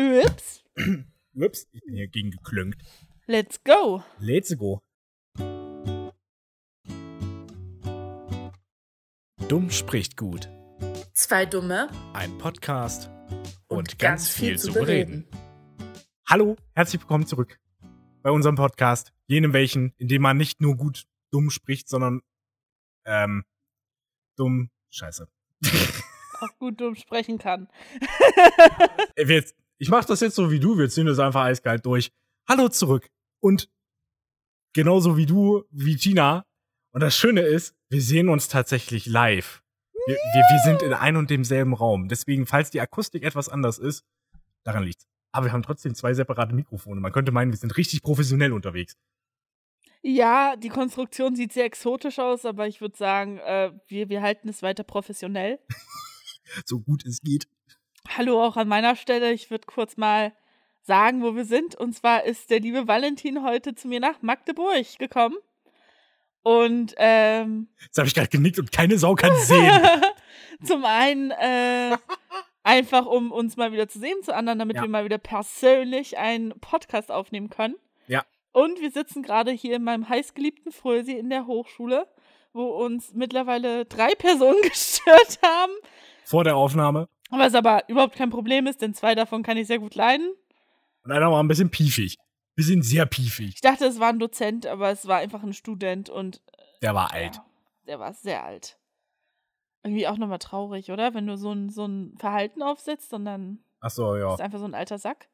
[0.00, 0.62] Ups.
[1.34, 2.80] Ups, ich bin hier gegen geklönkt.
[3.26, 4.04] Let's go.
[4.20, 4.80] Let's go.
[9.48, 10.48] Dumm spricht gut.
[11.14, 13.10] Zwei Dumme Ein Podcast
[13.66, 15.26] und, und, ganz, viel, zu bereden.
[16.28, 17.58] Hallo, herzlich willkommen zurück
[18.22, 22.22] bei unserem Podcast, jenem welchen, in dem man nicht nur gut dumm spricht, sondern
[23.04, 23.44] ähm,
[24.36, 25.28] dumm Scheiße.
[26.40, 27.66] Auch gut dumm sprechen kann.
[29.16, 32.12] Wir jetzt, ich mach das jetzt so wie du, wir ziehen das einfach eiskalt durch.
[32.48, 33.08] Hallo zurück.
[33.40, 33.70] Und
[34.74, 36.44] genauso wie du, wie Tina.
[36.92, 39.62] Und das Schöne ist, wir sehen uns tatsächlich live.
[40.06, 42.08] Wir, wir, wir sind in einem und demselben Raum.
[42.08, 44.04] Deswegen, falls die Akustik etwas anders ist,
[44.64, 45.06] daran liegt's.
[45.32, 47.00] Aber wir haben trotzdem zwei separate Mikrofone.
[47.00, 48.96] Man könnte meinen, wir sind richtig professionell unterwegs.
[50.02, 54.48] Ja, die Konstruktion sieht sehr exotisch aus, aber ich würde sagen, äh, wir, wir halten
[54.48, 55.58] es weiter professionell.
[56.64, 57.46] so gut es geht.
[58.16, 59.32] Hallo auch an meiner Stelle.
[59.32, 60.32] Ich würde kurz mal
[60.82, 61.74] sagen, wo wir sind.
[61.74, 65.36] Und zwar ist der liebe Valentin heute zu mir nach Magdeburg gekommen.
[66.42, 69.70] Und ähm, Jetzt habe ich gerade genickt und keine Sau kann sehen.
[70.64, 71.96] zum einen äh,
[72.62, 74.82] einfach, um uns mal wieder zu sehen, zu anderen, damit Ja.
[74.82, 77.74] wir mal wieder persönlich einen Podcast aufnehmen können.
[78.06, 78.24] Ja.
[78.52, 82.06] Und wir sitzen gerade hier in meinem heißgeliebten Frösi in der Hochschule,
[82.54, 85.72] wo uns mittlerweile drei Personen gestört haben.
[86.24, 87.08] Vor der Aufnahme.
[87.30, 90.32] Was aber überhaupt kein Problem ist, denn zwei davon kann ich sehr gut leiden.
[91.04, 92.18] Und einer war ein bisschen piefig.
[92.54, 93.52] Bisschen sehr piefig.
[93.56, 96.42] Ich dachte, es war ein Dozent, aber es war einfach ein Student und
[96.82, 97.36] Der war alt.
[97.36, 97.44] ja,
[97.86, 98.78] der war sehr alt.
[99.84, 101.14] Irgendwie auch nochmal traurig, oder?
[101.14, 104.34] Wenn du so ein, so ein Verhalten aufsetzt und dann Ach so, ja.
[104.34, 105.28] ist einfach so ein alter Sack,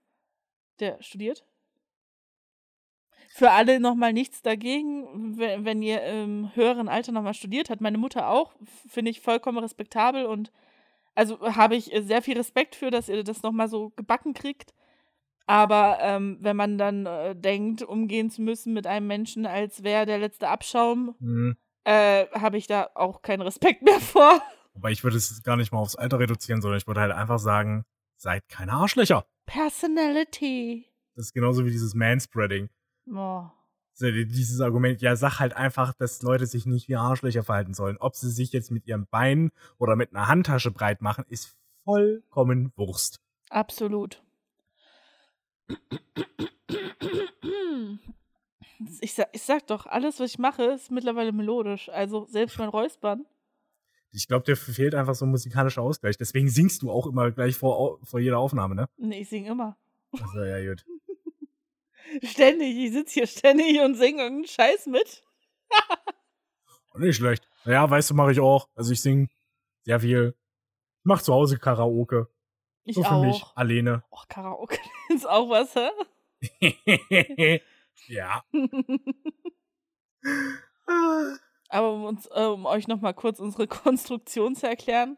[0.80, 1.46] der studiert.
[3.30, 7.80] Für alle nochmal nichts dagegen, wenn, wenn ihr im höheren Alter nochmal studiert hat.
[7.80, 8.52] Meine Mutter auch,
[8.88, 10.52] finde ich vollkommen respektabel und
[11.14, 14.72] also habe ich äh, sehr viel Respekt für, dass ihr das nochmal so gebacken kriegt.
[15.46, 20.06] Aber ähm, wenn man dann äh, denkt, umgehen zu müssen mit einem Menschen, als wäre
[20.06, 21.56] der letzte Abschaum, Hm.
[21.84, 24.40] äh, habe ich da auch keinen Respekt mehr vor.
[24.72, 27.38] Wobei ich würde es gar nicht mal aufs Alter reduzieren, sondern ich würde halt einfach
[27.38, 27.84] sagen,
[28.16, 29.26] seid keine Arschlöcher.
[29.44, 30.86] Personality.
[31.14, 32.70] Das ist genauso wie dieses Manspreading.
[33.14, 33.44] Oh.
[33.96, 37.96] So, Dieses Argument, ja, sag halt einfach, dass Leute sich nicht wie Arschlöcher verhalten sollen.
[37.98, 42.72] Ob sie sich jetzt mit ihren Beinen oder mit einer Handtasche breit machen, ist vollkommen
[42.76, 43.20] Wurst.
[43.50, 44.20] Absolut.
[49.00, 51.88] Ich sag, ich sag doch, alles, was ich mache, ist mittlerweile melodisch.
[51.88, 53.24] Also selbst mein Räuspern.
[54.10, 56.16] Ich glaube, dir fehlt einfach so ein musikalischer Ausgleich.
[56.16, 58.88] Deswegen singst du auch immer gleich vor, vor jeder Aufnahme, ne?
[58.96, 59.76] Nee, ich sing immer.
[60.12, 60.84] Also, ja, gut.
[62.22, 62.76] Ständig.
[62.76, 65.22] Ich sitze hier ständig und singe irgendeinen Scheiß mit.
[66.96, 67.48] Nicht schlecht.
[67.64, 68.68] Ja, weißt du, mache ich auch.
[68.74, 69.28] Also ich sing
[69.82, 70.36] sehr viel.
[71.00, 72.28] Ich mach zu Hause Karaoke.
[72.84, 73.24] Ich so für auch.
[73.24, 74.04] mich, alleine.
[74.10, 74.78] Och, Karaoke
[75.08, 75.90] ist auch was, hä?
[78.08, 78.44] ja.
[81.68, 85.16] Aber um, uns, äh, um euch nochmal kurz unsere Konstruktion zu erklären.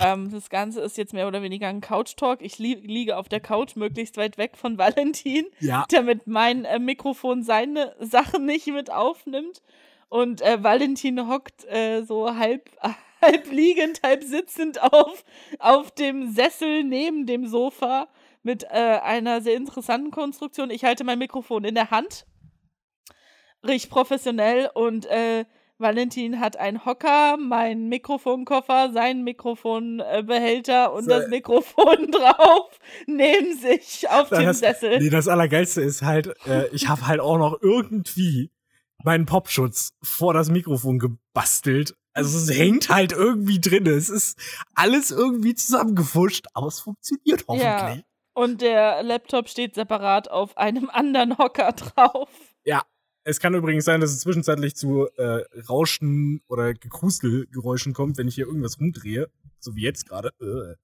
[0.00, 2.40] Ähm, das Ganze ist jetzt mehr oder weniger ein Couch-Talk.
[2.42, 5.84] Ich li liege auf der Couch, möglichst weit weg von Valentin, Ja.
[5.90, 9.62] damit mein äh, Mikrofon seine Sachen nicht mit aufnimmt.
[10.08, 12.70] Und äh, Valentin hockt äh, so halb,
[13.22, 15.24] halb liegend, halb sitzend auf,
[15.58, 18.08] auf dem Sessel neben dem Sofa
[18.42, 20.70] mit äh, einer sehr interessanten Konstruktion.
[20.70, 22.24] Ich halte mein Mikrofon in der Hand.
[23.66, 25.44] Riecht professionell und äh,
[25.78, 31.10] Valentin hat einen Hocker, meinen Mikrofonkoffer, seinen Mikrofonbehälter und So.
[31.10, 34.98] das Mikrofon drauf neben sich auf dem Sessel.
[34.98, 38.50] nee, das Allergeilste ist halt, äh, ich habe halt auch noch irgendwie
[39.04, 41.94] meinen Popschutz vor das Mikrofon gebastelt.
[42.12, 43.86] Also es hängt halt irgendwie drin.
[43.86, 44.36] Es ist
[44.74, 48.04] alles irgendwie zusammengefuscht, aber es funktioniert hoffentlich.
[48.34, 52.28] Und der Laptop steht separat auf einem anderen Hocker drauf.
[53.28, 58.36] Es kann übrigens sein, dass es zwischenzeitlich zu äh, Rauschen oder Gekrustelgeräuschen kommt, wenn ich
[58.36, 59.28] hier irgendwas rumdrehe.
[59.58, 60.30] So wie jetzt gerade.
[60.40, 60.76] Äh,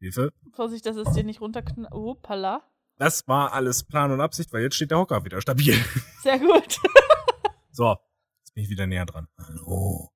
[0.00, 0.32] Hilfe.
[0.52, 1.94] Vorsicht, dass es dir nicht runterknallt.
[1.94, 2.64] Oh, Pala.
[2.96, 5.74] Das war alles Plan und Absicht, weil jetzt steht der Hocker wieder stabil.
[6.22, 6.76] Sehr gut.
[7.72, 7.96] So,
[8.40, 9.28] jetzt bin ich wieder näher dran.
[9.38, 10.10] Hallo.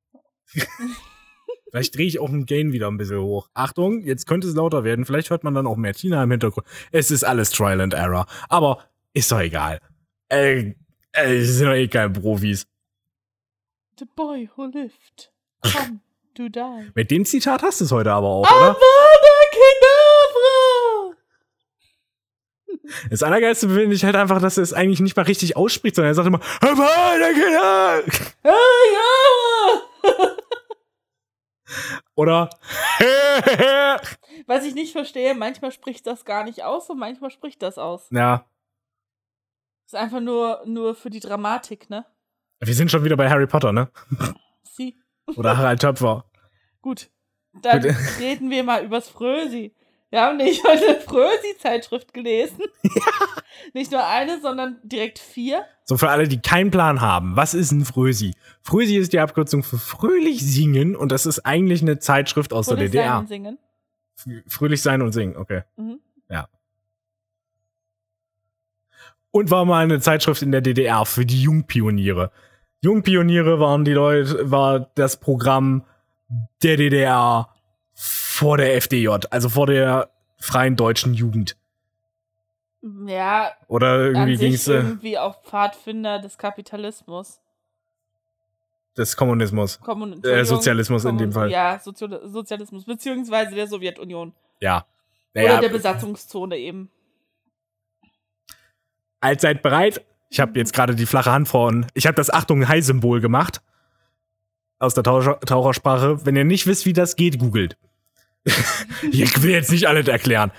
[1.70, 3.48] Vielleicht drehe ich auch den Gain wieder ein bisschen hoch.
[3.54, 5.04] Achtung, jetzt könnte es lauter werden.
[5.04, 6.66] Vielleicht hört man dann auch mehr Tina im Hintergrund.
[6.90, 8.26] Es ist alles Trial and Error.
[8.48, 9.78] Aber ist doch egal.
[10.28, 10.74] Äh,
[11.14, 12.66] äh, wir sind doch eh keine Profis.
[13.98, 15.32] The boy who lived.
[15.62, 16.00] Come
[16.34, 16.90] to die.
[16.94, 18.78] Mit dem Zitat hast du es heute aber auch, Avada oder?
[19.50, 21.16] Kedavra!
[23.10, 26.10] Das Allergeilste finde ich halt einfach, dass er es eigentlich nicht mal richtig ausspricht, sondern
[26.10, 28.02] er sagt immer, Avada Kedavra!
[32.16, 32.50] Oder
[34.46, 38.06] Was ich nicht verstehe, manchmal spricht das gar nicht aus und manchmal spricht das aus.
[38.10, 38.44] ja,
[39.94, 42.04] Ist einfach nur, nur für die Dramatik, ne?
[42.58, 43.88] wir sind schon wieder bei Harry Potter, ne?
[44.64, 44.96] Sie.
[45.36, 46.24] Oder Harald Töpfer.
[46.82, 47.10] Gut.
[47.62, 47.96] Dann Bitte.
[48.18, 49.72] reden wir mal übers Frösi.
[50.10, 52.58] Wir haben nicht heute eine Frösi-Zeitschrift gelesen.
[53.72, 55.64] Nicht nur eine, sondern direkt vier.
[55.84, 58.34] So für alle, die keinen Plan haben, was ist ein Frösi?
[58.62, 62.78] Frösi ist die Abkürzung für fröhlich singen und das ist eigentlich eine Zeitschrift aus der
[62.78, 63.18] Fröhlich sein DDR.
[63.20, 63.58] und singen.
[64.48, 65.62] Fröhlich sein und singen, okay.
[65.76, 66.00] Mhm.
[69.34, 72.30] Und war mal eine Zeitschrift in der DDR für die Jungpioniere.
[72.82, 75.82] Jungpioniere waren die Leute, war das Programm
[76.62, 77.48] der DDR
[77.94, 80.08] vor der FDJ, also vor der
[80.38, 81.56] freien deutschen Jugend.
[83.06, 87.40] Ja, Oder irgendwie ging es äh, irgendwie auch Pfadfinder des Kapitalismus.
[88.96, 89.80] des Kommunismus.
[89.80, 91.50] Kommun Äh, Sozialismus in Kommun- dem Fall.
[91.50, 94.32] Ja, Sozial Sozialismus, beziehungsweise der Sowjetunion.
[94.60, 94.86] Ja.
[95.34, 96.88] Oder Naja, der Besatzungszone eben.
[99.24, 100.04] Alt seid bereit.
[100.28, 101.86] Ich habe jetzt gerade die flache Hand vorn.
[101.94, 103.62] Ich habe das Achtung High-Symbol gemacht.
[104.78, 106.26] Aus der Taucher Tauchersprache.
[106.26, 107.76] Wenn ihr nicht wisst, wie das geht, googelt.
[109.10, 110.52] ich will jetzt nicht alles erklären.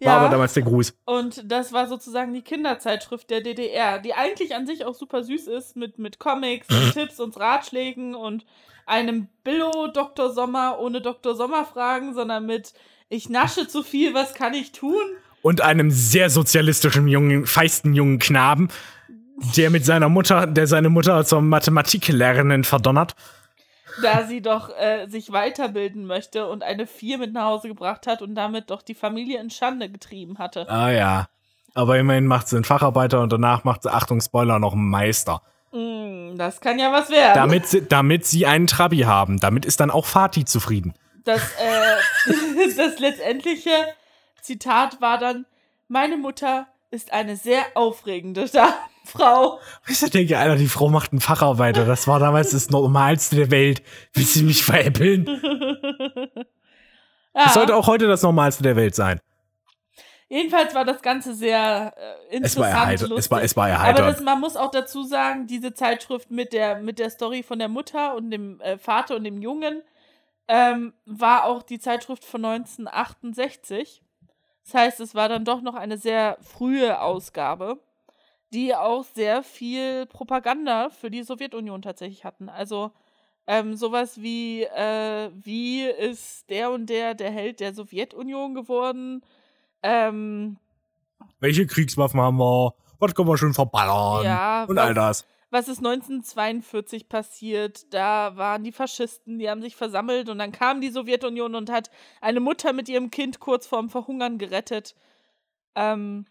[0.00, 0.94] War aber damals der Gruß.
[1.04, 5.46] Und das war sozusagen die Kinderzeitschrift der DDR, die eigentlich an sich auch super süß
[5.46, 8.44] ist, mit, mit Comics, und Tipps und Ratschlägen und
[8.86, 10.30] einem Billo Dr.
[10.30, 11.34] Sommer ohne Dr.
[11.34, 12.74] Sommer Fragen, sondern mit
[13.08, 15.02] Ich nasche zu viel, was kann ich tun?
[15.44, 18.70] Und einem sehr sozialistischen jungen, feisten jungen Knaben,
[19.58, 23.14] der mit seiner Mutter, der seine Mutter zur Mathematiklehrerin verdonnert.
[24.00, 28.22] Da sie doch äh, sich weiterbilden möchte und eine Vier mit nach Hause gebracht hat
[28.22, 30.66] und damit doch die Familie in Schande getrieben hatte.
[30.70, 31.28] Ah ja.
[31.74, 35.42] Aber immerhin macht sie einen Facharbeiter und danach macht sie, Achtung, Spoiler, noch einen Meister.
[35.72, 37.34] Mm, das kann ja was werden.
[37.34, 39.40] Damit sie, damit sie einen Trabi haben.
[39.40, 40.94] Damit ist dann auch Fatih zufrieden.
[41.24, 42.30] Das, äh,
[42.78, 43.72] das letztendliche
[44.44, 45.46] Zitat war dann:
[45.88, 48.46] Meine Mutter ist eine sehr aufregende
[49.04, 49.58] Frau.
[49.88, 51.84] Ich denke, Alter, die Frau macht einen Facharbeiter.
[51.84, 53.82] Das war damals das Normalste der Welt.
[54.12, 55.26] Willst du mich veräppeln?
[57.34, 59.20] ja, Das sollte auch heute das Normalste der Welt sein.
[60.28, 61.92] jedenfalls war das Ganze sehr
[62.30, 62.66] äh, Es war interessant.
[62.74, 63.10] erheitert.
[63.18, 64.06] Es war, es war Aber erheitert.
[64.16, 67.68] das, man muss auch dazu sagen, diese Zeitschrift mit der, mit der Story von der
[67.68, 69.82] Mutter und dem äh, Vater und dem Jungen
[70.48, 74.02] ähm, war auch die Zeitschrift von 1968.
[74.64, 77.78] Das heißt, es war dann doch noch eine sehr frühe Ausgabe,
[78.52, 82.48] die auch sehr viel Propaganda für die Sowjetunion tatsächlich hatten.
[82.48, 82.90] Also
[83.46, 89.22] ähm, sowas wie, äh, wie ist der und der der Held der Sowjetunion geworden?
[89.82, 90.56] Ähm,
[91.40, 92.74] Welche Kriegswaffen haben wir?
[93.00, 94.24] Was können wir schon verballern?
[94.24, 95.26] ja, Und was- all das.
[95.54, 97.94] Was ist 1942 passiert?
[97.94, 101.90] Da waren die Faschisten, die haben sich versammelt und dann kam die Sowjetunion und hat
[102.20, 104.96] eine Mutter mit ihrem Kind kurz vorm Verhungern gerettet.
[105.76, 106.26] Ähm,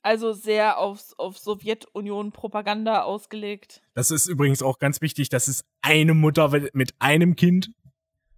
[0.00, 3.82] also sehr auf, auf Sowjetunion-Propaganda ausgelegt.
[3.92, 7.70] Das ist übrigens auch ganz wichtig, dass es eine Mutter mit einem Kind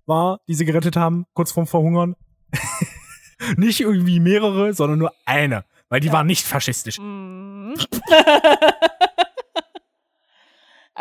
[0.07, 2.17] war, die sie gerettet haben, kurz vorm Verhungern.
[3.57, 5.65] nicht irgendwie mehrere, sondern nur eine.
[5.89, 6.15] Weil die Ja.
[6.15, 6.99] war nicht faschistisch.
[6.99, 7.77] Mhm.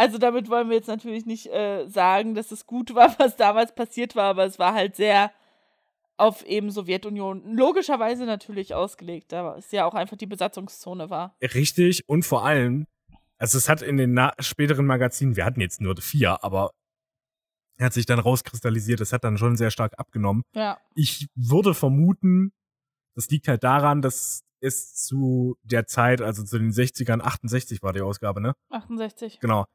[0.02, 3.76] also damit wollen wir jetzt natürlich nicht äh, sagen, dass es gut war, was damals
[3.76, 5.32] passiert war, aber es war halt sehr
[6.18, 11.36] auf eben Sowjetunion logischerweise natürlich ausgelegt, da es ja auch einfach die Besatzungszone war.
[11.42, 12.08] Richtig.
[12.10, 12.88] Und vor allem,
[13.38, 16.72] also es hat in den späteren Magazinen, wir hatten jetzt nur vier, aber
[17.80, 20.44] hat sich dann rauskristallisiert, es hat dann schon sehr stark abgenommen.
[20.56, 20.80] Ja.
[20.96, 22.52] Ich würde vermuten,
[23.16, 27.94] das liegt halt daran, dass es zu der Zeit, also zu den 60ern, 68 war
[27.94, 28.54] die Ausgabe, ne?
[28.70, 29.40] 68.
[29.40, 29.66] Genau.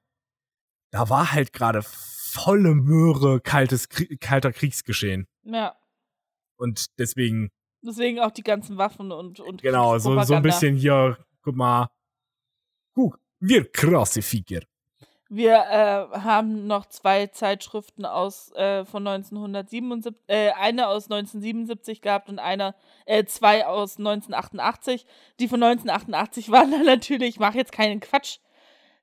[0.90, 3.88] Da war halt gerade volle Möhre kaltes,
[4.20, 5.26] kalter Kriegsgeschehen.
[5.44, 5.76] Ja.
[6.56, 7.50] Und deswegen,
[7.82, 11.88] Deswegen auch die ganzen Waffen und und genau, so, so ein bisschen hier, guck mal,
[12.94, 14.60] guck, wir krasse Figur.
[15.28, 22.28] Wir äh, haben noch zwei Zeitschriften aus äh, von 1977, äh, eine aus 1977 gehabt
[22.28, 22.76] und eine,
[23.06, 25.04] äh, zwei aus 1988.
[25.40, 28.38] Die von 1988 waren dann natürlich, ich mache jetzt keinen Quatsch,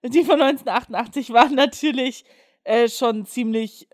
[0.04, 2.26] die von 1988 waren natürlich
[2.64, 3.88] äh, schon ziemlich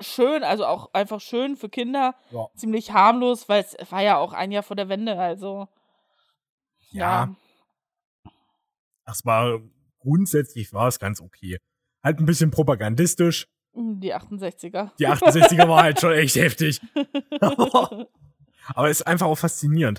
[0.00, 2.46] schön, also auch einfach schön für Kinder, Ja.
[2.56, 5.66] ziemlich harmlos, weil es war ja auch ein Jahr vor der Wende, also
[6.90, 7.34] Ja.
[9.04, 9.60] Das war,
[10.00, 11.58] grundsätzlich war es ganz okay.
[12.04, 13.46] Halt ein bisschen propagandistisch.
[13.74, 14.90] Hm, die 68er.
[14.98, 16.80] Die 68er war halt schon echt heftig.
[17.40, 19.98] Aber es ist einfach auch faszinierend.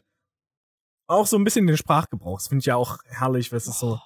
[1.08, 2.38] Auch so ein bisschen den Sprachgebrauch.
[2.38, 4.00] Das finde ich ja auch herrlich, was es so.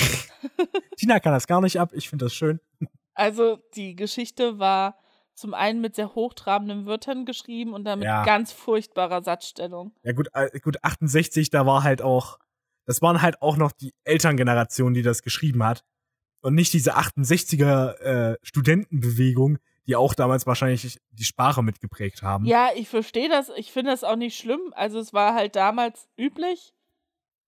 [0.96, 1.90] Tina kann das gar nicht ab.
[1.94, 2.60] Ich finde das schön.
[3.14, 4.98] Also die Geschichte war
[5.34, 8.24] zum einen mit sehr hochtrabenden Wörtern geschrieben und dann mit Ja.
[8.24, 9.92] ganz furchtbarer Satzstellung.
[10.02, 12.38] Ja, gut, äh, gut, 68, da war halt auch,
[12.86, 15.84] das waren halt auch noch die Elterngeneration, die das geschrieben hat.
[16.40, 22.44] Und nicht diese 68er äh, Studentenbewegung, die auch damals wahrscheinlich die Sprache mitgeprägt haben.
[22.44, 23.50] Ja, ich verstehe das.
[23.56, 24.60] Ich finde das auch nicht schlimm.
[24.74, 26.72] Also es war halt damals üblich,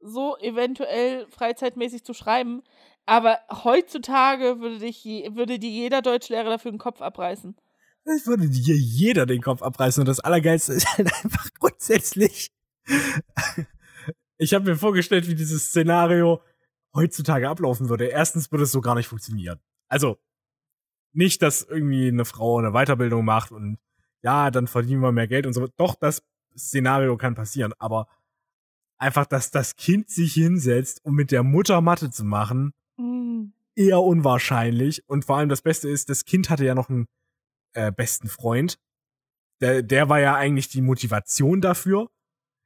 [0.01, 2.63] so eventuell freizeitmäßig zu schreiben.
[3.07, 7.57] Aber heutzutage würde, dich würde dir jeder Deutschlehrer dafür den Kopf abreißen.
[8.05, 10.01] Es würde dir jeder den Kopf abreißen.
[10.01, 12.51] Und das Allergeilste ist halt einfach grundsätzlich.
[14.41, 16.41] Ich habe mir vorgestellt, wie dieses Szenario
[16.95, 18.07] heutzutage ablaufen würde.
[18.07, 19.59] Erstens würde es so gar nicht funktionieren.
[19.89, 20.17] Also,
[21.13, 23.79] nicht, dass irgendwie eine Frau eine Weiterbildung macht und
[24.23, 25.67] ja, dann verdienen wir mehr Geld und so.
[25.77, 26.23] Doch, das
[26.57, 27.73] Szenario kann passieren.
[27.79, 28.07] Aber
[28.99, 33.53] einfach, dass das Kind sich hinsetzt, um mit der Mutter Mathe zu machen, Mm.
[33.77, 35.09] eher unwahrscheinlich.
[35.09, 37.07] Und vor allem das Beste ist, das Kind hatte ja noch einen
[37.75, 38.77] äh, besten Freund.
[39.61, 42.11] Der, der war ja eigentlich die Motivation dafür.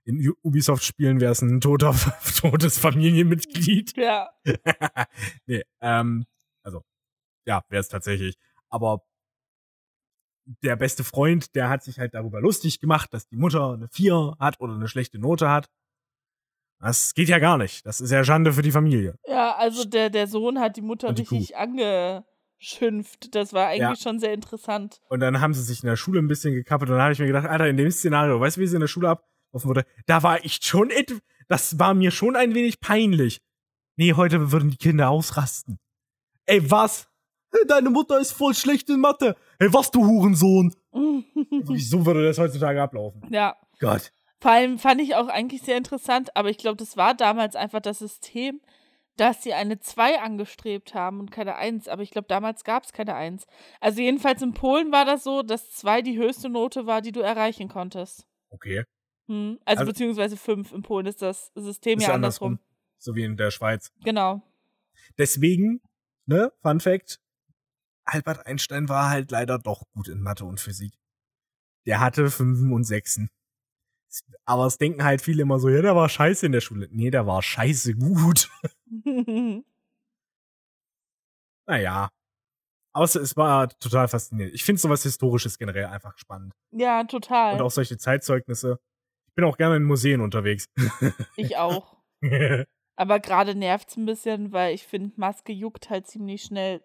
[0.05, 1.95] In Ubisoft-Spielen wäre es ein toter,
[2.41, 3.93] totes Familienmitglied.
[3.97, 4.31] Ja.
[5.47, 6.25] nee, ähm,
[6.65, 6.83] also,
[7.47, 8.37] ja, wäre es tatsächlich.
[8.71, 9.05] Aber
[10.63, 14.37] der beste Freund, der hat sich halt darüber lustig gemacht, dass die Mutter eine 4
[14.39, 15.69] hat oder eine schlechte Note hat.
[16.83, 17.87] Das geht ja gar nicht.
[17.87, 19.15] Das ist ja Schande für die Familie.
[19.27, 23.35] Ja, also der, der Sohn hat die Mutter die richtig angeschimpft.
[23.37, 25.01] Das war eigentlich schon sehr interessant.
[25.09, 27.21] Und dann haben sie sich in der Schule ein bisschen gekappelt und dann habe ich
[27.21, 29.87] mir gedacht, Alter, in dem Szenario, weißt du, wie es in der Schule ablaufen würde?
[30.07, 30.91] Da war ich schon,
[31.47, 33.39] das war mir schon ein wenig peinlich.
[33.95, 35.79] Nee, heute würden die Kinder ausrasten.
[36.47, 37.07] Ey, was?
[37.69, 39.37] Deine Mutter ist voll schlecht in Mathe.
[39.61, 40.75] Ey, was, du Hurensohn?
[40.93, 43.23] Wieso würde das heutzutage ablaufen?
[43.31, 43.55] ja.
[43.79, 44.13] Gott.
[44.43, 47.79] Vor allem fand ich auch eigentlich sehr interessant, aber ich glaube, das war damals einfach
[47.79, 48.61] das System,
[49.17, 51.87] dass sie eine 2 angestrebt haben und keine 1.
[51.87, 53.47] Aber ich glaube, damals gab es keine 1.
[53.81, 57.21] Also jedenfalls in Polen war das so, dass 2 die höchste Note war, die du
[57.21, 58.27] erreichen konntest.
[58.51, 58.83] Okay.
[59.29, 59.61] Hm.
[59.65, 60.73] Also, Also- beziehungsweise 5.
[60.73, 62.59] In Polen ist das System Ist ja ja andersrum.
[62.99, 63.93] So wie in der Schweiz.
[64.03, 64.43] Genau.
[65.19, 65.81] Deswegen,
[66.27, 67.21] ne, Fun Fact,
[68.03, 70.95] Albert Einstein war halt leider doch gut in Mathe und Physik.
[71.87, 73.31] Der hatte Fünfen und Sechsen.
[74.45, 76.89] Aber es denken halt viele immer so, ja, der war scheiße in der Schule.
[76.91, 78.51] Nee, der war scheiße gut.
[81.67, 82.09] Naja.
[82.95, 84.55] Außer es war total faszinierend.
[84.55, 86.53] Ich finde sowas Historisches generell einfach spannend.
[86.73, 87.55] ja, total.
[87.55, 88.79] Und auch solche Zeitzeugnisse.
[89.29, 90.67] Ich bin auch gerne in Museen unterwegs.
[91.37, 91.97] Ich auch.
[92.97, 96.83] Aber gerade nervt's ein bisschen, weil ich finde, Maske juckt halt ziemlich schnell.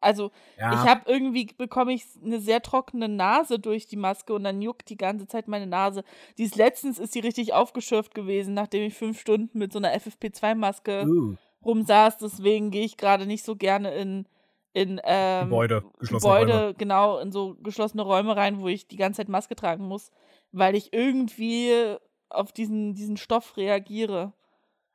[0.00, 4.44] Also, ja, ich habe irgendwie bekomme ich eine sehr trockene Nase durch die Maske und
[4.44, 6.04] dann juckt die ganze Zeit meine Nase.
[6.38, 11.06] Dies letztens ist sie richtig aufgeschürft gewesen, nachdem ich fünf Stunden mit so einer FFP2-Maske
[11.06, 11.34] uh,
[11.64, 12.18] rumsaß.
[12.18, 14.26] Deswegen gehe ich gerade nicht so gerne in,
[14.72, 16.74] in ähm, Gebäude, geschlossene Gebäude, Räume.
[16.74, 20.10] genau, in so geschlossene Räume rein, wo ich die ganze Zeit Maske tragen muss,
[20.52, 21.96] weil ich irgendwie
[22.28, 24.32] auf diesen, diesen Stoff reagiere.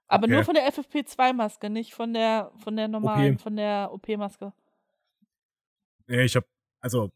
[0.08, 0.34] Aber Okay.
[0.34, 3.41] nur von der FFP2-Maske, nicht von der, von der normalen, OP.
[3.41, 4.51] von der OP-Maske.
[6.08, 6.46] Nee, ich hab,
[6.81, 7.12] also,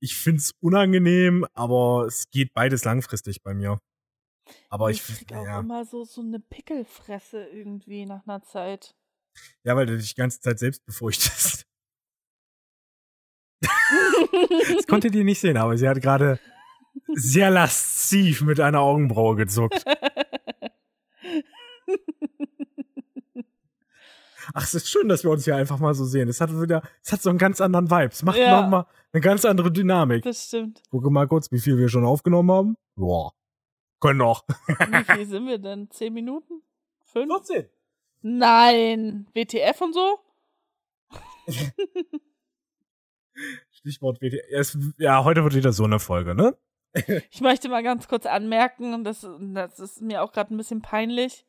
[0.00, 3.80] ich find's unangenehm, aber es geht beides langfristig bei mir.
[4.70, 8.94] Aber ich, krieg auch ja, immer so, so eine Pickelfresse irgendwie nach einer Zeit.
[9.64, 11.64] ja, weil du dich die ganze Zeit selbst befurchtest.
[14.76, 16.38] Das konntet ihr nicht sehen, aber sie hat gerade
[17.14, 19.82] sehr lasziv mit einer Augenbraue gezuckt.
[24.54, 26.28] Ach, es ist schön, dass wir uns hier einfach mal so sehen.
[26.28, 28.10] Es hat wieder, es hat so einen ganz anderen Vibe.
[28.12, 28.60] Es macht Ja.
[28.62, 30.22] noch mal eine ganz andere Dynamik.
[30.24, 30.82] das stimmt.
[30.90, 32.76] Gucke mal kurz, wie viel wir schon aufgenommen haben.
[32.96, 33.32] Boah.
[34.00, 34.44] Können noch.
[34.68, 35.90] Wie viel sind wir denn?
[35.90, 36.62] Zehn Minuten?
[37.04, 37.32] Fünf?
[37.46, 37.68] 14.
[38.22, 39.26] Nein.
[39.34, 40.18] WTF und so?
[43.70, 44.34] Stichwort WT.
[44.50, 46.56] Es, ja, heute wird wieder so eine Folge, ne?
[47.30, 50.82] Ich möchte mal ganz kurz anmerken, und das, das ist mir auch gerade ein bisschen
[50.82, 51.44] peinlich.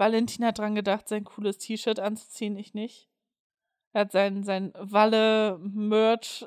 [0.00, 3.08] Valentin hat dran gedacht, sein cooles T-Shirt anzuziehen, ich nicht.
[3.92, 6.46] Er hat sein, sein Walle-Merch,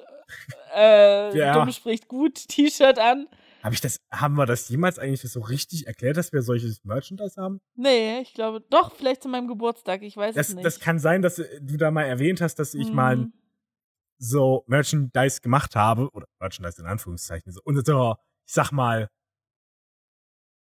[0.76, 1.54] äh, Ja.
[1.54, 3.28] dumm spricht gut, T-Shirt an.
[3.62, 7.40] Hab ich das, haben wir das jemals eigentlich so richtig erklärt, dass wir solches Merchandise
[7.42, 7.62] haben?
[7.76, 10.66] Nee, ich glaube, doch, vielleicht zu meinem Geburtstag, ich weiß Das, es nicht.
[10.66, 13.34] das kann sein, dass du da mal erwähnt hast, dass ich mal Hm.
[14.18, 19.10] so Merchandise gemacht habe, oder Merchandise in Anführungszeichen, so unser, ich sag mal,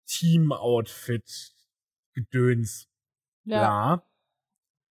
[0.09, 1.53] Team-Outfit,
[2.17, 2.89] Gedöns,
[3.45, 3.59] ja.
[3.59, 4.07] bla.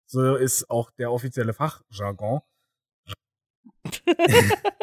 [0.09, 2.39] So ist auch der offizielle Fachjargon.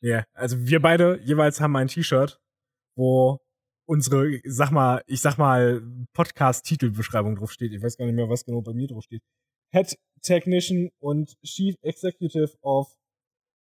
[0.00, 2.40] Ja, also wir beide jeweils haben ein T-Shirt,
[2.96, 3.40] wo
[3.84, 5.82] unsere, sag mal, ich sag mal,
[6.12, 7.72] Podcast-Titelbeschreibung drauf steht.
[7.72, 9.22] Ich weiß gar nicht mehr, was genau bei mir drauf steht.
[9.72, 12.94] Head Technician und Chief Executive of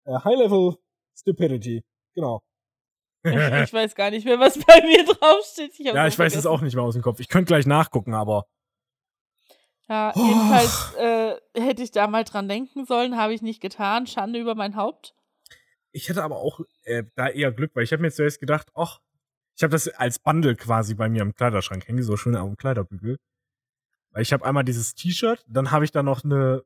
[0.06, 0.78] Äh, High-Level
[1.18, 1.84] Stupidity.
[2.14, 2.42] Genau.
[3.64, 5.72] Ich, weiß gar nicht mehr, was bei mir draufsteht.
[5.78, 6.48] Ich ja, ich weiß es vergessen.
[6.48, 7.20] auch nicht mehr aus dem Kopf.
[7.20, 8.46] Ich könnte gleich nachgucken, aber
[9.90, 10.26] Ja, Oh.
[10.26, 14.08] jedenfalls äh, hätte ich da mal dran denken sollen, habe ich nicht getan.
[14.08, 15.14] Schande über mein Haupt.
[15.92, 19.00] ich hatte aber auch äh, da eher Glück, weil ich habe mir zuerst gedacht, ach,
[19.56, 23.18] ich habe das als Bundle quasi bei mir im Kleiderschrank hängen, so schön am Kleiderbügel.
[24.12, 26.64] Weil ich habe einmal dieses T-Shirt, dann habe ich da noch eine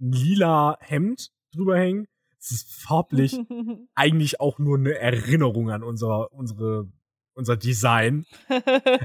[0.00, 2.06] ein lila Hemd drüber hängen.
[2.40, 3.36] Es ist farblich
[3.94, 6.88] eigentlich auch nur eine Erinnerung an unser, unsere,
[7.34, 8.26] unser Design.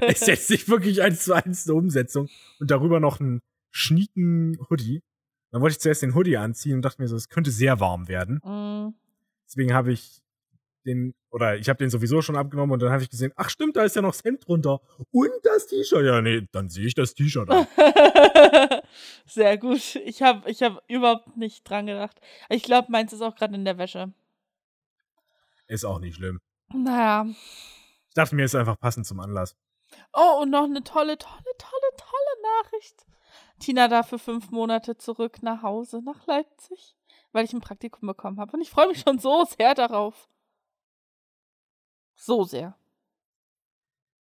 [0.00, 2.28] Es ist jetzt nicht wirklich eins zu eins eine Umsetzung.
[2.60, 5.02] Und darüber noch einen schnieken Hoodie.
[5.50, 8.08] Dann wollte ich zuerst den Hoodie anziehen und dachte mir so, es könnte sehr warm
[8.08, 8.40] werden.
[8.44, 8.94] Mm,
[9.46, 10.20] Deswegen habe ich
[10.84, 13.76] den, oder ich habe den sowieso schon abgenommen und dann habe ich gesehen, ach stimmt,
[13.76, 14.80] da ist ja noch das Hemd drunter.
[15.10, 16.04] Und das T-Shirt.
[16.04, 17.66] Ja, nee, dann sehe ich das T-Shirt an.
[19.26, 19.96] Sehr gut.
[20.04, 22.20] Ich habe ich hab überhaupt nicht dran gedacht.
[22.48, 24.12] Ich glaube, meins ist auch gerade in der Wäsche.
[25.66, 26.40] Ist auch nicht schlimm.
[26.72, 27.26] Naja.
[28.08, 29.56] Ich dachte mir, ist einfach passend zum Anlass.
[30.12, 33.06] Oh, und noch eine tolle, tolle, tolle, tolle Nachricht.
[33.58, 36.96] Tina darf für fünf Monate zurück nach Hause, nach Leipzig,
[37.32, 38.52] weil ich ein Praktikum bekommen habe.
[38.52, 40.28] Und ich freue mich schon so sehr darauf.
[42.14, 42.76] So sehr.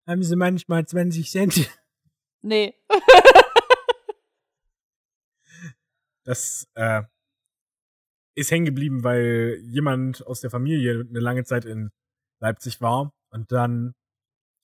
[0.06, 1.70] Haben sie manchmal 20 Cent?
[2.42, 2.74] Nee.
[6.24, 7.04] Das äh,
[8.34, 11.90] ist hängen geblieben, weil jemand aus der Familie eine lange Zeit in
[12.38, 13.94] Leipzig war und dann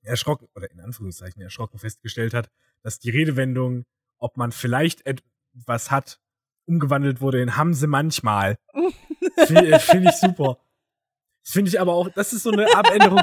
[0.03, 2.51] erschrocken, oder in Anführungszeichen erschrocken festgestellt hat,
[2.83, 3.87] dass die Redewendung,
[4.19, 6.21] ob man vielleicht etwas hat,
[6.67, 8.59] umgewandelt wurde in haben sie manchmal.
[9.47, 10.59] Finde find ich super.
[11.45, 13.21] Das finde ich aber auch, das ist so eine Abänderung.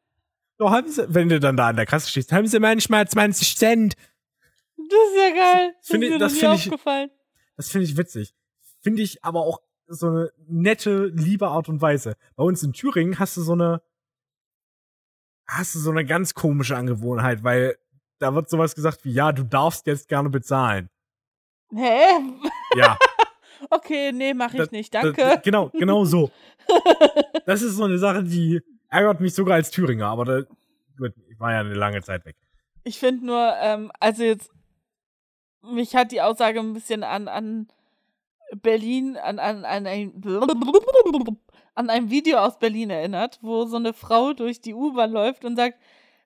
[0.58, 3.56] Doch, haben sie, wenn du dann da an der Kasse stehst, haben sie manchmal 20
[3.58, 3.94] Cent.
[4.76, 5.74] Das ist ja geil.
[5.78, 7.10] Das Finde- ist mir das finde ich- aufgefallen.
[7.56, 8.34] Das finde ich witzig.
[8.82, 12.16] Finde ich aber auch so eine nette, liebe Art und Weise.
[12.36, 13.82] Bei uns in Thüringen hast du so eine,
[15.48, 17.76] hast du so eine ganz komische Angewohnheit, weil
[18.18, 20.88] da wird sowas gesagt wie, ja, du darfst jetzt gerne bezahlen.
[21.74, 22.04] Hä?
[22.76, 22.96] Ja.
[23.70, 24.94] Okay, nee, mach ich Das- nicht.
[24.94, 25.40] das- Danke.
[25.44, 26.30] genau, genau so.
[27.46, 30.40] Das ist so eine Sache, die ärgert mich sogar als Thüringer, aber da,
[30.98, 32.34] gut, ich war ja eine lange Zeit weg.
[32.82, 34.50] Ich finde nur, ähm, also jetzt,
[35.62, 37.68] mich hat die Aussage ein bisschen an, an
[38.62, 40.22] Berlin, an, an, an, ein,
[41.74, 45.54] an ein Video aus Berlin erinnert, wo so eine Frau durch die U-Bahn läuft und
[45.56, 45.78] sagt,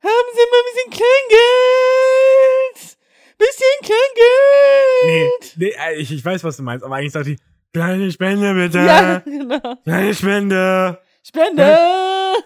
[0.03, 2.99] haben Sie mal ein bisschen Kleingeld?
[3.41, 5.57] Bisschen Nee, Kleingeld?
[5.57, 7.39] nee, äh, ich, ich weiß, was du meinst, aber eigentlich sagt die,
[7.73, 8.79] kleine Spende bitte.
[8.79, 9.77] Ja, genau.
[9.83, 11.01] Kleine Spende.
[11.23, 11.79] Spende!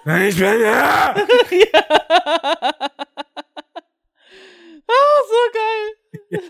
[0.04, 0.64] Kleine Spende.
[0.64, 1.84] ja.
[4.86, 6.40] Ah, so geil.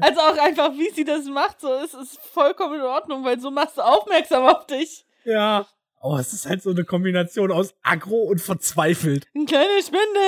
[0.00, 3.50] Also auch einfach, wie sie das macht, so ist es vollkommen in Ordnung, weil so
[3.50, 5.04] machst du aufmerksam auf dich.
[5.24, 5.66] Ja.
[6.00, 9.26] Oh, es ist halt so eine Kombination aus aggro und verzweifelt.
[9.34, 10.20] Eine kleine Spende.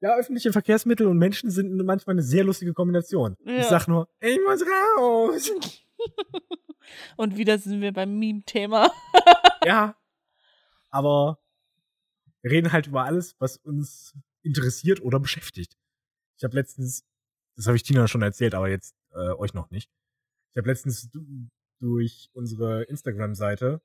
[0.00, 3.36] Ja, öffentliche Verkehrsmittel und Menschen sind manchmal eine sehr lustige Kombination.
[3.44, 3.58] Ja.
[3.60, 5.50] Ich sag nur, ich muss raus.
[7.16, 8.90] Und wieder sind wir beim Meme-Thema.
[9.64, 9.96] ja.
[10.90, 11.38] Aber
[12.42, 15.78] wir reden halt über alles, was uns interessiert oder beschäftigt.
[16.36, 17.04] Ich habe letztens,
[17.56, 19.88] das habe ich Tina schon erzählt, aber jetzt äh, euch noch nicht.
[20.52, 21.48] Ich habe letztens du-
[21.78, 23.80] durch unsere Instagram-Seite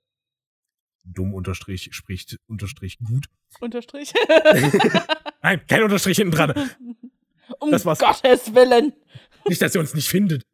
[1.13, 3.27] dumm unterstrich spricht unterstrich gut.
[3.59, 4.13] Unterstrich.
[5.41, 6.53] Nein, kein Unterstrich hinten dran.
[7.59, 7.99] um Das war's.
[7.99, 8.93] Gottes Willen.
[9.47, 10.45] Nicht, dass ihr uns nicht findet.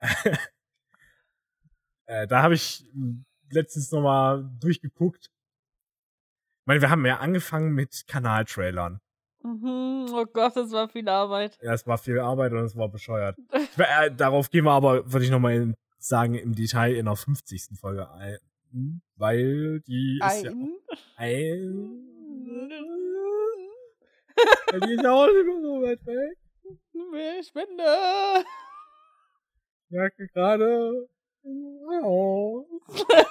[2.06, 2.84] äh, da habe ich
[3.50, 5.26] letztens noch mal durchgeguckt.
[5.26, 9.00] Ich meine, wir haben ja angefangen mit Kanaltrailern.
[9.42, 10.08] Mhm.
[10.12, 11.58] Oh Gott, das war viel Arbeit.
[11.62, 13.38] Ja, es war viel Arbeit und es war bescheuert.
[13.52, 17.16] Ich, äh, darauf gehen wir aber, würde ich noch mal sagen, im Detail in der
[17.16, 17.78] 50.
[17.78, 18.38] Folge ein.
[19.16, 20.78] Weil die ist ja Ein.
[21.16, 22.06] ein.
[24.70, 26.38] Weil die ist ja auch nicht mehr so weit weg.
[27.44, 28.44] Spende.
[29.84, 31.08] Ich merke gerade.
[32.02, 32.66] Oh.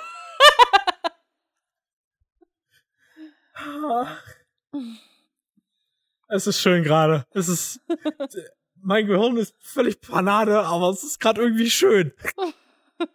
[6.31, 7.25] Es ist schön gerade.
[7.31, 7.81] Es ist.
[8.81, 12.13] Mein Gehirn ist völlig Panade, aber es ist gerade irgendwie schön.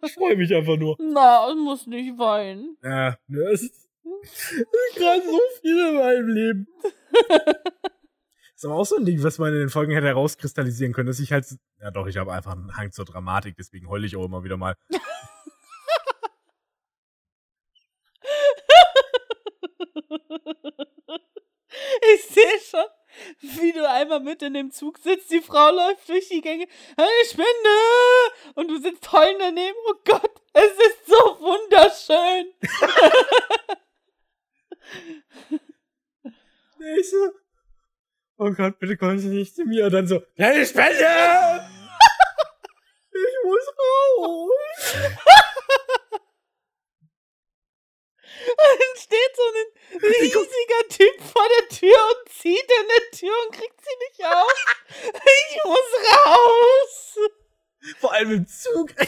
[0.03, 0.95] Ich freue mich einfach nur.
[0.99, 2.77] Na, ich muss nicht weinen.
[2.83, 3.89] Ja, ne, es ist,
[4.23, 6.67] es ist gerade so viel in meinem Leben.
[8.55, 11.19] ist aber auch so ein Ding, was man in den Folgen hätte herauskristallisieren können, dass
[11.19, 11.45] ich halt.
[11.81, 14.57] Ja, doch, ich habe einfach einen Hang zur Dramatik, deswegen heule ich auch immer wieder
[14.57, 14.75] mal.
[22.13, 22.85] Ich sehe schon,
[23.41, 27.25] wie du einmal mit in dem Zug sitzt, die Frau läuft durch die Gänge, eine
[27.29, 27.45] Spende!
[28.55, 32.53] Und du sitzt heulend daneben, oh Gott, es ist so wunderschön.
[36.97, 37.31] Ich so,
[38.37, 39.85] oh Gott, bitte kommen Sie nicht zu mir.
[39.85, 40.99] Und dann so, kleine Spende!
[43.11, 44.51] ich muss raus.
[48.57, 53.55] Dann steht so ein riesiger Typ vor der Tür und zieht in der Tür und
[53.55, 54.53] kriegt sie nicht auf.
[55.03, 55.91] Ich muss
[56.25, 57.17] raus.
[57.99, 58.91] Vor allem im Zug.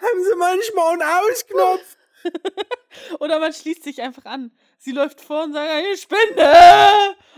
[0.00, 1.96] Haben Sie manchmal einen Ausknopf?
[3.18, 4.52] Oder man schließt sich einfach an.
[4.82, 6.50] Sie läuft vor und sagt, eine Spende!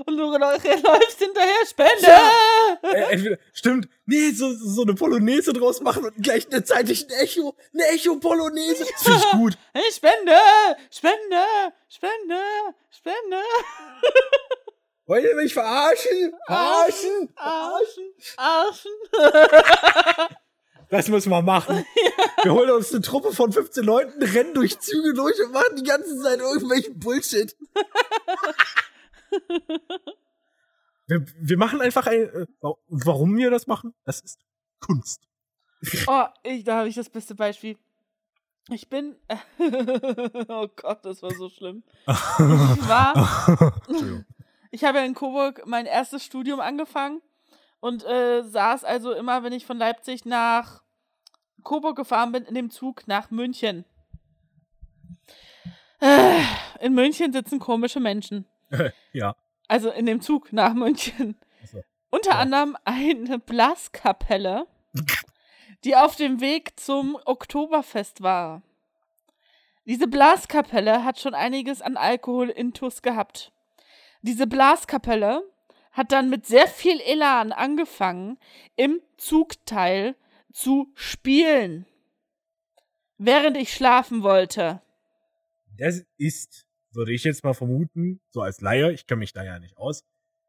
[0.06, 2.06] Und du läufst hinterher, Spende!
[2.06, 2.78] Ja.
[2.82, 7.56] Äh, entweder, stimmt, nee, so, so eine Polonaise draus machen und gleich eine ein Echo,
[7.74, 8.84] eine Echo-Polonaise.
[8.84, 9.58] Das finde ich gut.
[9.74, 10.36] Hey, Spende!
[10.88, 11.44] Spende!
[11.88, 12.40] Spende!
[12.90, 13.36] Spende!
[15.06, 16.32] Wollt ihr mich verarschen?
[16.46, 17.28] Verarschen!
[17.34, 18.14] Arschen!
[18.36, 18.92] Arschen!
[20.92, 21.84] Das müssen wir machen.
[22.44, 22.44] Ja.
[22.44, 25.84] Wir holen uns eine Truppe von 15 Leuten, rennen durch Züge durch und machen die
[25.84, 27.56] ganze Zeit irgendwelchen Bullshit.
[31.06, 32.22] wir, wir machen einfach ein.
[32.22, 32.46] Äh,
[32.88, 33.94] warum wir das machen?
[34.04, 34.40] Das ist
[34.80, 35.22] Kunst.
[36.06, 37.76] Oh, ich, da habe ich das beste Beispiel.
[38.68, 39.16] Ich bin.
[40.48, 41.84] oh Gott, das war so schlimm.
[42.06, 43.80] Ich war.
[44.70, 47.20] ich habe ja in Coburg mein erstes Studium angefangen
[47.80, 50.81] und äh, saß also immer, wenn ich von Leipzig nach
[51.62, 53.84] Coburg gefahren bin, in dem Zug nach München.
[56.00, 56.40] Äh,
[56.80, 58.46] in München sitzen komische Menschen.
[59.12, 59.36] ja.
[59.68, 61.36] Also in dem Zug nach München.
[61.64, 61.82] So.
[62.10, 62.38] Unter ja.
[62.38, 64.66] anderem eine Blaskapelle,
[65.84, 68.62] die auf dem Weg zum Oktoberfest war.
[69.84, 73.52] Diese Blaskapelle hat schon einiges an Alkohol intus gehabt.
[74.22, 75.42] Diese Blaskapelle
[75.92, 78.38] hat dann mit sehr viel Elan angefangen,
[78.76, 80.14] im Zugteil
[80.52, 81.86] zu spielen,
[83.18, 84.82] während ich schlafen wollte.
[85.78, 89.58] Das ist, würde ich jetzt mal vermuten, so als Laie, ich kenne mich da ja
[89.58, 90.04] nicht aus,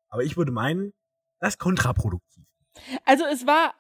[0.10, 0.94] aber ich würde meinen,
[1.40, 2.46] das ist kontraproduktiv.
[3.06, 3.74] Also es war,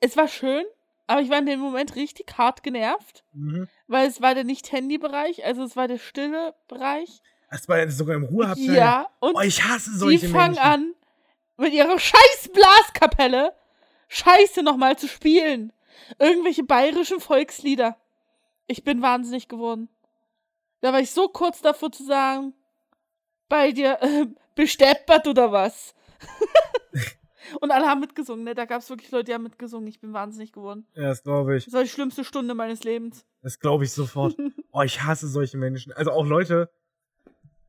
[0.00, 0.64] es war schön,
[1.06, 3.68] aber ich war in dem Moment richtig hart genervt, mhm.
[3.86, 7.20] weil es war der Nicht-Handy-Bereich, also es war der stille Bereich.
[7.50, 8.74] Das war sogar im Ruheabteil.
[8.74, 10.94] Ja, und oh, ich hasse solche die fangen an,
[11.58, 13.54] mit ihrer scheiß Blaskapelle
[14.12, 15.72] Scheiße nochmal zu spielen.
[16.18, 17.96] Irgendwelche bayerischen Volkslieder.
[18.66, 19.88] Ich bin wahnsinnig geworden.
[20.82, 22.52] Da war ich so kurz davor zu sagen,
[23.48, 25.94] bei dir äh, besteppert oder was.
[27.60, 28.54] Und alle haben mitgesungen, ne?
[28.54, 29.88] Da gab es wirklich Leute, die haben mitgesungen.
[29.88, 30.86] Ich bin wahnsinnig geworden.
[30.94, 31.64] Ja, das glaube ich.
[31.64, 33.24] Das war die schlimmste Stunde meines Lebens.
[33.40, 34.36] Das glaube ich sofort.
[34.72, 35.92] oh, ich hasse solche Menschen.
[35.92, 36.70] Also auch Leute,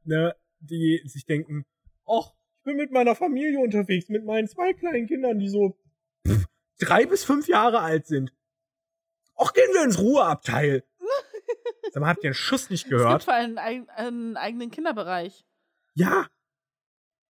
[0.04, 1.66] ne, die sich denken,
[2.06, 5.78] ach, ich bin mit meiner Familie unterwegs, mit meinen zwei kleinen Kindern, die so
[6.80, 8.34] drei bis fünf Jahre alt sind.
[9.36, 10.84] Ach, gehen wir ins Ruheabteil.
[11.92, 13.22] Sag mal, habt ihr einen Schuss nicht gehört?
[13.22, 15.46] Es gibt einen, einen eigenen Kinderbereich.
[15.96, 16.28] Ja.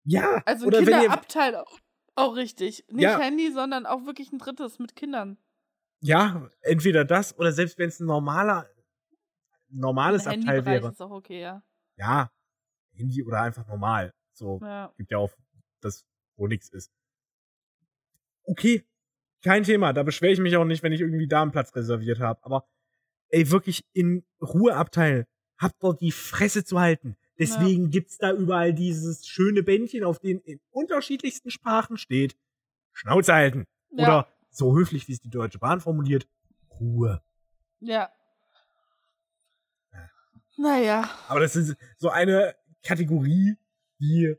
[0.05, 0.43] Ja.
[0.47, 1.79] Also ein Kinderabteil auch,
[2.15, 2.85] auch richtig.
[2.89, 3.19] Nicht ja.
[3.19, 5.39] Handy, sondern auch wirklich ein drittes mit Kindern.
[6.03, 8.67] Ja, entweder das oder selbst wenn es ein normaler,
[9.69, 10.89] normales ein Abteil wäre.
[10.89, 11.63] ist auch okay, ja.
[11.97, 12.31] Ja,
[12.95, 14.15] Handy oder einfach normal.
[14.33, 14.93] So ja.
[14.97, 15.31] gibt ja auch
[15.81, 16.91] das, wo nichts ist.
[18.45, 18.85] Okay,
[19.43, 19.93] kein Thema.
[19.93, 22.45] Da beschwere ich mich auch nicht, wenn ich irgendwie da einen Platz reserviert habe.
[22.45, 22.67] Aber
[23.29, 25.27] ey, wirklich in Ruheabteil,
[25.59, 27.17] habt dort die Fresse zu halten.
[27.39, 27.91] Deswegen ja.
[27.91, 32.37] gibt's da überall dieses schöne Bändchen, auf dem in unterschiedlichsten Sprachen steht,
[32.93, 33.67] Schnauze halten.
[33.93, 34.05] Ja.
[34.05, 36.29] Oder so höflich, wie es die Deutsche Bahn formuliert,
[36.79, 37.23] Ruhe.
[37.81, 38.11] Ja.
[40.59, 41.09] Naja.
[41.29, 43.57] Aber das ist so eine Kategorie,
[44.01, 44.37] die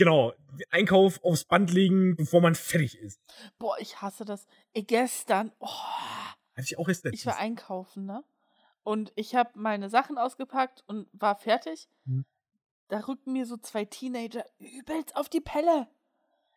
[0.00, 0.32] genau,
[0.70, 3.20] Einkauf aufs Band legen, bevor man fertig ist.
[3.58, 4.46] Boah, ich hasse das.
[4.72, 5.68] Ich gestern, oh,
[6.56, 8.24] Hatte ich auch erst Ich war einkaufen, ne?
[8.82, 11.86] Und ich habe meine Sachen ausgepackt und war fertig.
[12.06, 12.24] Hm.
[12.88, 15.86] Da rückten mir so zwei Teenager übelst auf die Pelle.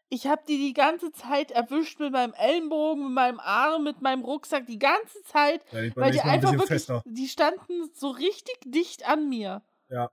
[0.07, 4.23] Ich habe die die ganze Zeit erwischt mit meinem Ellenbogen, mit meinem Arm, mit meinem
[4.23, 7.03] Rucksack, die ganze Zeit, ja, weil die einfach ein wirklich, fester.
[7.05, 9.63] die standen so richtig dicht an mir.
[9.89, 10.11] Ja.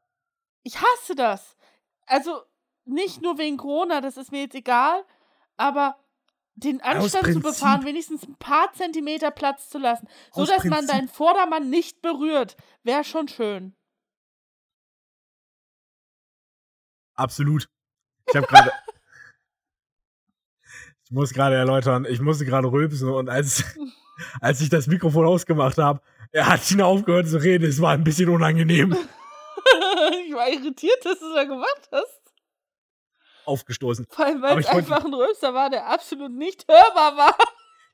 [0.65, 1.57] Ich hasse das.
[2.07, 2.43] Also
[2.91, 5.05] nicht nur wegen Corona, das ist mir jetzt egal,
[5.57, 5.97] aber
[6.55, 11.09] den Anstand zu befahren, wenigstens ein paar Zentimeter Platz zu lassen, so dass man deinen
[11.09, 13.75] Vordermann nicht berührt, wäre schon schön.
[17.15, 17.69] Absolut.
[18.29, 18.73] Ich habe gerade
[21.11, 23.65] Ich muss gerade erläutern, ich musste gerade rülpsen und als,
[24.41, 26.01] als ich das Mikrofon ausgemacht habe,
[26.31, 27.69] er hat Tina aufgehört zu reden.
[27.69, 28.93] Es war ein bisschen unangenehm.
[30.25, 32.20] ich war irritiert, dass du das gemacht hast.
[33.45, 34.07] Aufgestoßen.
[34.11, 37.37] Vor allem, weil es einfach ein Röster war, der absolut nicht hörbar war.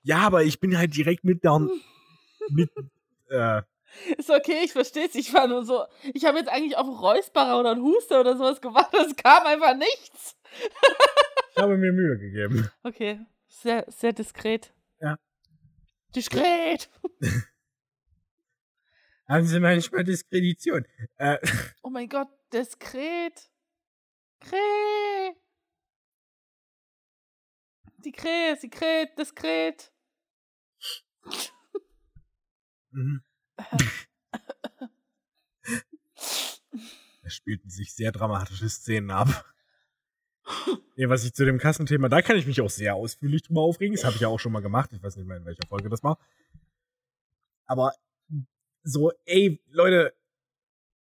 [0.02, 1.70] Ja, aber ich bin halt direkt mit down.
[2.50, 2.70] Mit,
[3.28, 3.62] äh,
[4.16, 5.16] Ist okay, ich verstehe es.
[5.16, 5.84] Ich war nur so.
[6.14, 9.00] Ich habe jetzt eigentlich auf einen Räusperer oder einen Huster oder sowas gewartet.
[9.04, 10.36] Es kam einfach nichts.
[11.56, 12.70] ich habe mir Mühe gegeben.
[12.84, 14.72] Okay, sehr, sehr diskret.
[15.00, 15.18] Ja.
[16.14, 16.88] Diskret.
[19.28, 20.86] Haben Sie manchmal Diskredition?
[21.16, 21.38] Äh,
[21.82, 23.50] Oh mein Gott, diskret.
[24.40, 25.34] Kräh.
[28.04, 29.92] Die Krähe, ist die Kräht, diskret.
[32.90, 33.22] mhm.
[37.26, 39.52] Da spielten sich sehr dramatische Szenen ab.
[40.94, 43.96] Nee, was ich zu dem Kassenthema, da kann ich mich auch sehr ausführlich drüber aufregen.
[43.96, 44.92] Das habe ich ja auch schon mal gemacht.
[44.92, 46.20] Ich weiß nicht mehr, in welcher Folge das war.
[47.66, 47.92] Aber
[48.84, 50.14] so, ey, Leute,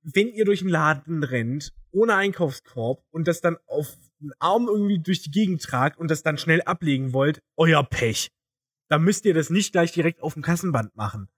[0.03, 5.01] wenn ihr durch den Laden rennt, ohne Einkaufskorb und das dann auf den Arm irgendwie
[5.01, 8.31] durch die Gegend tragt und das dann schnell ablegen wollt, euer Pech.
[8.89, 11.29] Dann müsst ihr das nicht gleich direkt auf dem Kassenband machen.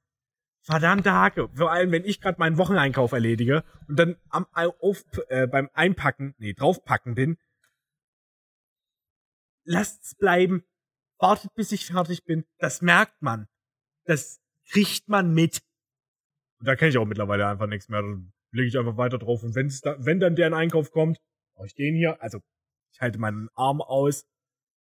[0.62, 1.48] Verdammte Hake.
[1.54, 6.34] Vor allem, wenn ich gerade meinen Wocheneinkauf erledige und dann am, auf, äh, beim Einpacken,
[6.38, 7.36] nee, draufpacken bin.
[9.64, 10.64] Lasst's bleiben.
[11.18, 12.44] Wartet, bis ich fertig bin.
[12.58, 13.48] Das merkt man.
[14.04, 15.62] Das kriegt man mit.
[16.60, 18.02] Und da kenne ich auch mittlerweile einfach nichts mehr.
[18.52, 19.42] Lege ich einfach weiter drauf.
[19.42, 21.18] Und wenn's da, wenn dann der in Einkauf kommt,
[21.54, 22.22] mache ich den hier.
[22.22, 22.40] Also,
[22.92, 24.26] ich halte meinen Arm aus,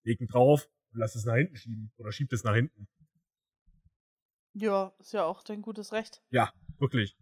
[0.04, 1.92] leg ihn drauf und lass es nach hinten schieben.
[1.98, 2.88] Oder schieb es nach hinten.
[4.54, 6.22] Ja, ist ja auch dein gutes Recht.
[6.30, 7.16] Ja, wirklich.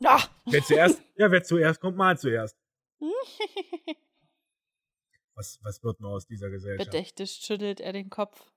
[0.00, 0.18] Ja.
[0.46, 2.58] Wer zuerst, ja, wer zuerst kommt, mal zuerst.
[5.34, 6.90] Was, was wird nur aus dieser Gesellschaft?
[6.90, 8.52] Bedächtig schüttelt er den Kopf.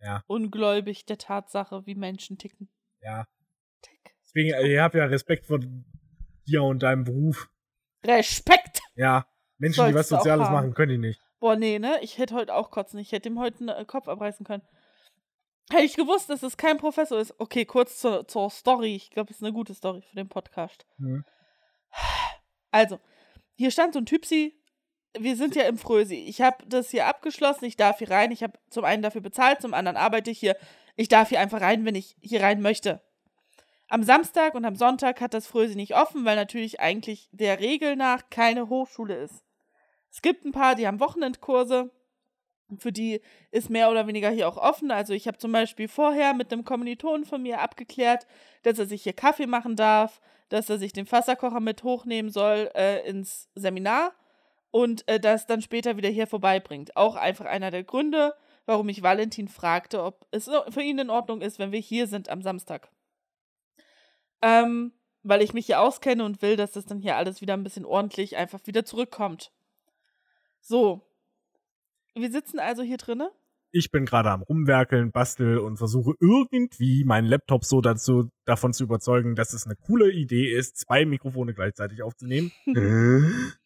[0.00, 0.22] Ja.
[0.28, 2.68] Ungläubig der Tatsache, wie Menschen ticken.
[3.00, 3.26] Ja.
[3.82, 4.14] Tick.
[4.22, 5.58] Deswegen, ich habe ja Respekt vor
[6.46, 7.48] dir und deinem Beruf.
[8.04, 8.80] Respekt!
[8.94, 9.26] Ja.
[9.58, 11.20] Menschen, die was Sollst du auch Soziales machen, können die nicht.
[11.38, 11.98] Boah, nee, ne?
[12.02, 12.98] Ich hätte heute auch kotzen.
[12.98, 14.62] Ich hätte ihm heute einen äh, Kopf abreißen können.
[15.70, 17.34] Hätte ich gewusst, dass es kein Professor ist.
[17.38, 18.94] Okay, kurz zur, zur Story.
[18.94, 20.86] Ich glaube, es ist eine gute Story für den Podcast.
[20.98, 21.24] Mhm.
[22.70, 22.98] Also,
[23.54, 24.58] hier stand so ein Typsi.
[25.18, 26.16] Wir sind ja im Frösi.
[26.16, 27.66] Ich habe das hier abgeschlossen.
[27.66, 28.32] Ich darf hier rein.
[28.32, 30.56] Ich habe zum einen dafür bezahlt, zum anderen arbeite ich hier.
[30.96, 33.02] Ich darf hier einfach rein, wenn ich hier rein möchte.
[33.92, 37.94] Am Samstag und am Sonntag hat das Frösi nicht offen, weil natürlich eigentlich der Regel
[37.94, 39.44] nach keine Hochschule ist.
[40.10, 41.90] Es gibt ein paar, die haben Wochenendkurse.
[42.78, 44.90] Für die ist mehr oder weniger hier auch offen.
[44.90, 48.26] Also ich habe zum Beispiel vorher mit einem Kommilitonen von mir abgeklärt,
[48.62, 52.70] dass er sich hier Kaffee machen darf, dass er sich den Wasserkocher mit hochnehmen soll
[52.74, 54.14] äh, ins Seminar
[54.70, 56.96] und äh, das dann später wieder hier vorbeibringt.
[56.96, 58.32] Auch einfach einer der Gründe,
[58.64, 62.30] warum ich Valentin fragte, ob es für ihn in Ordnung ist, wenn wir hier sind
[62.30, 62.90] am Samstag.
[64.42, 67.62] Ähm, weil ich mich hier auskenne und will, dass das dann hier alles wieder ein
[67.62, 69.52] bisschen ordentlich einfach wieder zurückkommt.
[70.60, 71.02] So.
[72.14, 73.30] Wir sitzen also hier drinne.
[73.70, 78.84] Ich bin gerade am Rumwerkeln, bastel und versuche irgendwie meinen Laptop so dazu, davon zu
[78.84, 82.52] überzeugen, dass es eine coole Idee ist, zwei Mikrofone gleichzeitig aufzunehmen.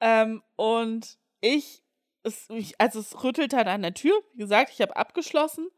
[0.00, 1.82] Ähm, und ich,
[2.22, 4.12] es, ich, also es rüttelt halt an der Tür.
[4.34, 5.68] Wie gesagt, ich habe abgeschlossen,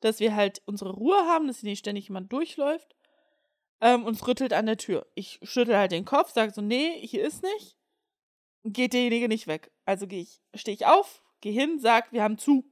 [0.00, 2.95] dass wir halt unsere Ruhe haben, dass hier nicht ständig jemand durchläuft.
[3.80, 5.06] Ähm, und rüttelt an der Tür.
[5.14, 7.76] Ich schüttel halt den Kopf, sage so, nee, hier ist nicht.
[8.64, 9.70] Geht derjenige nicht weg.
[9.84, 12.64] Also gehe ich, stehe ich auf, gehe hin, sag, wir haben zu.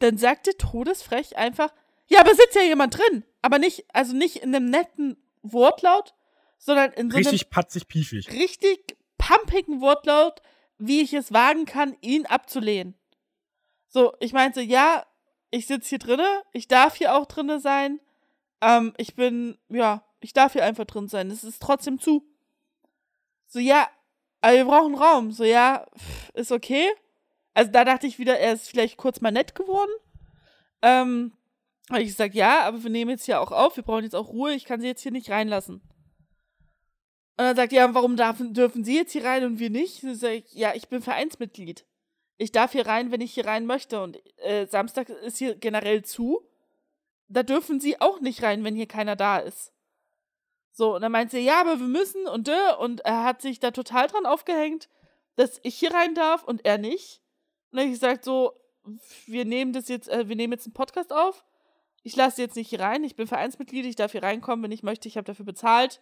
[0.00, 1.72] Dann sagt der todesfrech einfach,
[2.08, 3.24] ja, aber sitzt ja jemand drin.
[3.40, 6.14] Aber nicht, also nicht in einem netten Wortlaut,
[6.58, 8.30] sondern in so einem Richtig patzig piefig.
[8.32, 10.42] richtig pumpigen Wortlaut,
[10.78, 12.94] wie ich es wagen kann, ihn abzulehnen.
[13.88, 15.06] So, ich meinte, ja,
[15.50, 18.00] ich sitze hier drinne, ich darf hier auch drinne sein.
[18.60, 21.30] Ähm, ich bin, ja, ich darf hier einfach drin sein.
[21.30, 22.24] Es ist trotzdem zu.
[23.46, 23.88] So, ja,
[24.40, 25.32] aber wir brauchen Raum.
[25.32, 26.88] So, ja, pff, ist okay.
[27.54, 29.90] Also da dachte ich wieder, er ist vielleicht kurz mal nett geworden.
[30.82, 31.32] Ähm,
[31.90, 34.28] habe ich gesagt, ja, aber wir nehmen jetzt hier auch auf, wir brauchen jetzt auch
[34.28, 35.82] Ruhe, ich kann sie jetzt hier nicht reinlassen.
[37.40, 40.04] Und dann sagt, ja, warum darf, dürfen Sie jetzt hier rein und wir nicht?
[40.04, 41.86] Dann sag ich, ja, ich bin Vereinsmitglied.
[42.36, 44.02] Ich darf hier rein, wenn ich hier rein möchte.
[44.02, 46.46] Und äh, Samstag ist hier generell zu.
[47.30, 49.72] Da dürfen Sie auch nicht rein, wenn hier keiner da ist.
[50.72, 53.60] So, und dann meint sie, ja, aber wir müssen und äh, und er hat sich
[53.60, 54.88] da total dran aufgehängt,
[55.36, 57.20] dass ich hier rein darf und er nicht.
[57.70, 58.52] Und dann ich gesagt, so,
[59.26, 61.44] wir nehmen das jetzt, äh, wir nehmen jetzt einen Podcast auf.
[62.02, 63.04] Ich lasse jetzt nicht hier rein.
[63.04, 65.08] Ich bin Vereinsmitglied, ich darf hier reinkommen, wenn ich möchte.
[65.08, 66.00] Ich habe dafür bezahlt.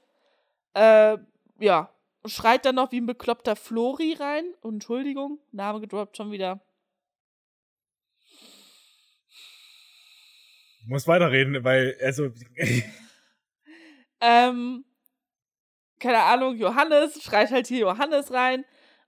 [0.75, 1.19] Äh,
[1.59, 1.93] ja.
[2.27, 4.45] Schreit dann noch wie ein bekloppter Flori rein.
[4.63, 6.61] Entschuldigung, Name gedroppt schon wieder.
[10.89, 12.31] Muss weiterreden, weil, also.
[14.23, 14.85] ähm,
[15.99, 18.65] keine Ahnung, Johannes schreit halt hier Johannes rein.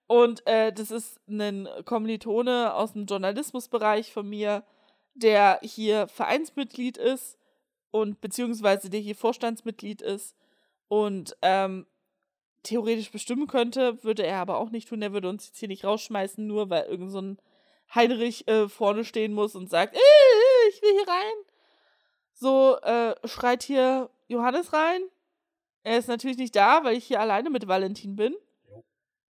[0.06, 4.62] Und äh, das ist ein Kommilitone aus dem Journalismusbereich von mir,
[5.14, 7.38] der hier Vereinsmitglied ist
[7.90, 10.36] und beziehungsweise der hier Vorstandsmitglied ist
[10.88, 11.86] und ähm,
[12.62, 15.00] theoretisch bestimmen könnte, würde er aber auch nicht tun.
[15.00, 17.38] Er würde uns jetzt hier nicht rausschmeißen, nur weil irgend so ein
[17.94, 21.49] Heinrich äh, vorne stehen muss und sagt, äh, ich will hier rein.
[22.40, 25.02] So äh, schreit hier Johannes rein.
[25.82, 28.34] Er ist natürlich nicht da, weil ich hier alleine mit Valentin bin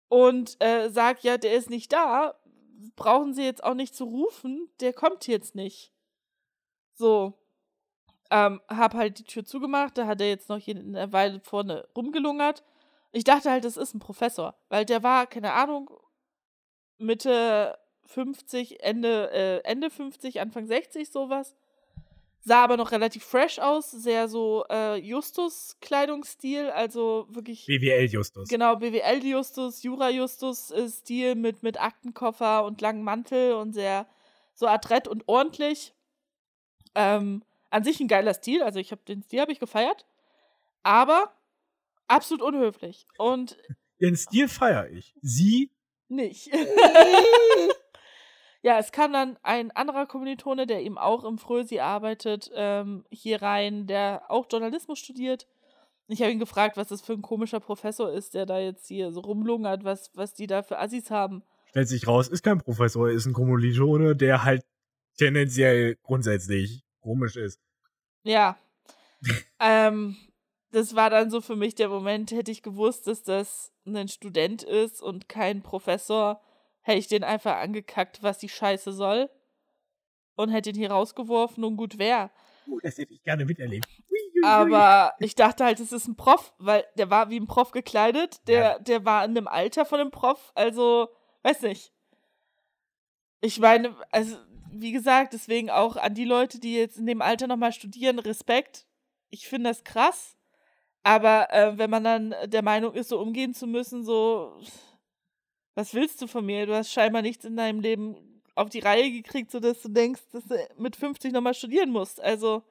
[0.09, 2.37] und äh, sagt, ja, der ist nicht da,
[2.95, 5.93] brauchen sie jetzt auch nicht zu rufen, der kommt jetzt nicht.
[6.95, 7.35] So.
[8.31, 11.41] Ähm, hab halt die Tür zugemacht, da hat er jetzt noch hier in der Weile
[11.41, 12.63] vorne rumgelungert.
[13.11, 15.91] Ich dachte halt, das ist ein Professor, weil der war, keine Ahnung,
[16.99, 21.57] Mitte 50, Ende, äh, Ende 50, Anfang 60, sowas.
[22.45, 27.67] Sah aber noch relativ fresh aus, sehr so äh, Justus-Kleidungsstil, also wirklich.
[27.67, 28.49] BWL-Justus.
[28.49, 34.09] Genau, BWL-Justus, Jura-Justus-Stil mit, mit Aktenkoffer und langem Mantel und sehr
[34.55, 35.95] so adrett und ordentlich.
[36.97, 40.05] Ähm, an sich ein geiler Stil, also ich habe den Stil habe ich gefeiert,
[40.83, 41.33] aber
[42.09, 43.07] absolut unhöflich.
[43.19, 43.57] Und
[44.01, 45.15] den Stil feiere ich.
[45.23, 45.71] Sie
[46.09, 46.51] nicht.
[48.63, 53.43] Ja, es kam dann ein anderer Kommilitone, der eben auch im Frösi arbeitet, ähm, hier
[53.43, 55.49] rein, der auch Journalismus studiert.
[56.07, 59.11] Ich habe ihn gefragt, was das für ein komischer Professor ist, der da jetzt hier
[59.11, 61.43] so rumlungert, was, was die da für Assis haben.
[61.71, 64.63] Stellt sich raus, ist kein Professor, ist ein Kommilitone, der halt
[65.19, 67.59] tendenziell grundsätzlich komisch ist.
[68.23, 68.57] Ja.
[69.61, 70.17] ähm,
[70.71, 74.63] das war dann so für mich der Moment, hätte ich gewusst, dass das ein Student
[74.63, 76.41] ist und kein Professor
[76.83, 79.31] hätte ich den einfach angekackt, was die Scheiße soll.
[80.35, 82.31] Und hätte ihn hier rausgeworfen und gut wäre.
[82.67, 83.87] Uh, das hätte ich gerne miterlebt.
[84.43, 88.41] Aber ich dachte halt, es ist ein Prof, weil der war wie ein Prof gekleidet.
[88.49, 88.79] Der, ja.
[88.79, 90.53] der war in dem Alter von einem Prof.
[90.55, 91.09] Also,
[91.43, 91.93] weiß nicht.
[93.41, 94.37] Ich meine, also,
[94.73, 98.87] wie gesagt, deswegen auch an die Leute, die jetzt in dem Alter nochmal studieren, Respekt.
[99.31, 100.37] Ich finde das krass.
[101.03, 104.61] Aber äh, wenn man dann der Meinung ist, so umgehen zu müssen, so
[105.75, 106.67] was willst du von mir?
[106.67, 108.17] Du hast scheinbar nichts in deinem Leben
[108.55, 112.21] auf die Reihe gekriegt, sodass du denkst, dass du mit 50 nochmal studieren musst.
[112.21, 112.63] Also,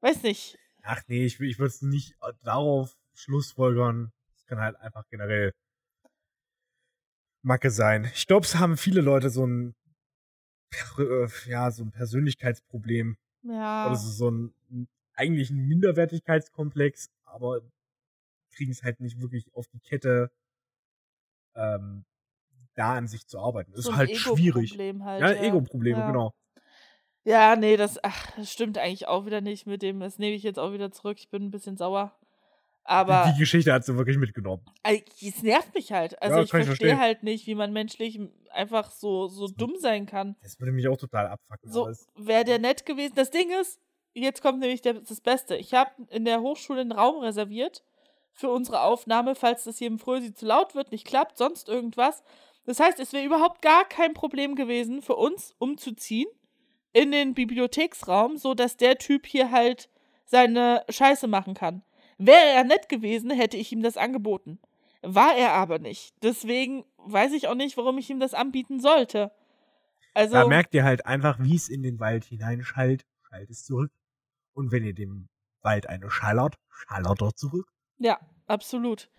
[0.00, 0.58] weiß nicht.
[0.82, 4.12] Ach nee, ich, ich würde es nicht darauf schlussfolgern.
[4.36, 5.52] Es kann halt einfach generell
[7.42, 8.10] Macke sein.
[8.14, 9.74] Ich glaube, es haben viele Leute so ein,
[10.98, 13.16] äh, ja, so ein Persönlichkeitsproblem.
[13.42, 13.86] Ja.
[13.86, 14.54] Oder so ein,
[15.14, 17.62] eigentlich ein Minderwertigkeitskomplex, aber
[18.52, 20.30] kriegen es halt nicht wirklich auf die Kette,
[21.54, 22.04] ähm,
[22.74, 23.72] da an sich zu arbeiten.
[23.72, 24.78] Das so ist halt schwierig.
[24.78, 25.42] Halt, ja, ja.
[25.42, 26.06] Ego-Probleme, ja.
[26.06, 26.34] genau.
[27.24, 30.00] Ja, nee, das, ach, das stimmt eigentlich auch wieder nicht mit dem.
[30.00, 31.18] Das nehme ich jetzt auch wieder zurück.
[31.18, 32.16] Ich bin ein bisschen sauer.
[32.84, 33.30] Aber.
[33.32, 34.64] Die Geschichte hat sie wirklich mitgenommen.
[34.82, 36.20] Es nervt mich halt.
[36.22, 38.18] Also ja, ich verstehe halt nicht, wie man menschlich
[38.50, 40.36] einfach so, so dumm sein kann.
[40.42, 41.70] Das würde mich auch total abfacken.
[41.70, 43.12] So, wäre der nett gewesen.
[43.14, 43.78] Das Ding ist,
[44.14, 45.56] jetzt kommt nämlich der, das Beste.
[45.56, 47.84] Ich habe in der Hochschule einen Raum reserviert
[48.32, 52.22] für unsere Aufnahme, falls das hier im Frösi zu laut wird, nicht klappt, sonst irgendwas.
[52.70, 56.28] Das heißt, es wäre überhaupt gar kein Problem gewesen für uns, umzuziehen
[56.92, 59.90] in den Bibliotheksraum, so dass der Typ hier halt
[60.24, 61.82] seine Scheiße machen kann.
[62.16, 64.60] Wäre er nett gewesen, hätte ich ihm das angeboten.
[65.02, 66.14] War er aber nicht.
[66.22, 69.32] Deswegen weiß ich auch nicht, warum ich ihm das anbieten sollte.
[70.14, 73.90] Also, da merkt ihr halt einfach, wie es in den Wald hineinschallt, schallt es zurück.
[74.54, 75.26] Und wenn ihr dem
[75.62, 77.66] Wald eine schallert, schallert er zurück.
[77.98, 79.10] Ja, absolut.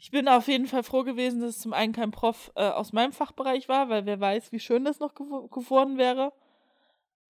[0.00, 2.92] Ich bin auf jeden Fall froh gewesen, dass es zum einen kein Prof äh, aus
[2.92, 6.32] meinem Fachbereich war, weil wer weiß, wie schön das noch gew geworden wäre.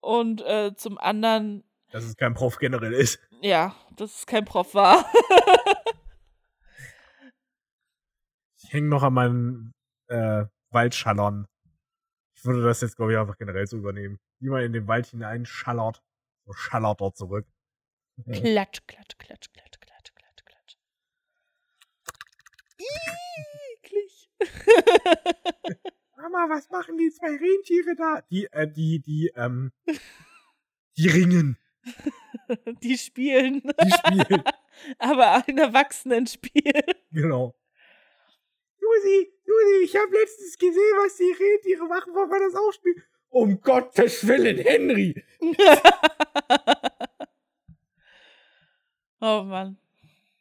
[0.00, 1.64] Und äh, zum anderen.
[1.90, 3.18] Dass es kein Prof generell ist.
[3.40, 5.04] Ja, dass es kein Prof war.
[8.62, 9.72] ich hänge noch an meinem
[10.06, 11.46] äh, Waldschallern.
[12.36, 14.20] Ich würde das jetzt, glaube ich, einfach generell so übernehmen.
[14.38, 16.00] Wie man in den Wald hineinschallert,
[16.46, 17.46] so schallert er zurück.
[18.30, 19.71] Klatsch, klatsch, klatsch, klatsch.
[23.74, 24.28] Eklig.
[26.16, 28.22] Mama, was machen die zwei Rentiere da?
[28.30, 29.72] Die, äh, die, die, ähm,
[30.96, 31.58] die ringen.
[32.82, 33.62] Die spielen.
[33.62, 34.42] Die spielen.
[34.98, 36.82] Aber ein Erwachsenenspiel.
[37.10, 37.54] Genau.
[38.78, 43.02] Susi, Susi, ich habe letztens gesehen, was die Rentiere machen, wollen wir das auch spielen?
[43.30, 45.24] Um Gottes Willen, Henry!
[49.20, 49.78] oh Mann.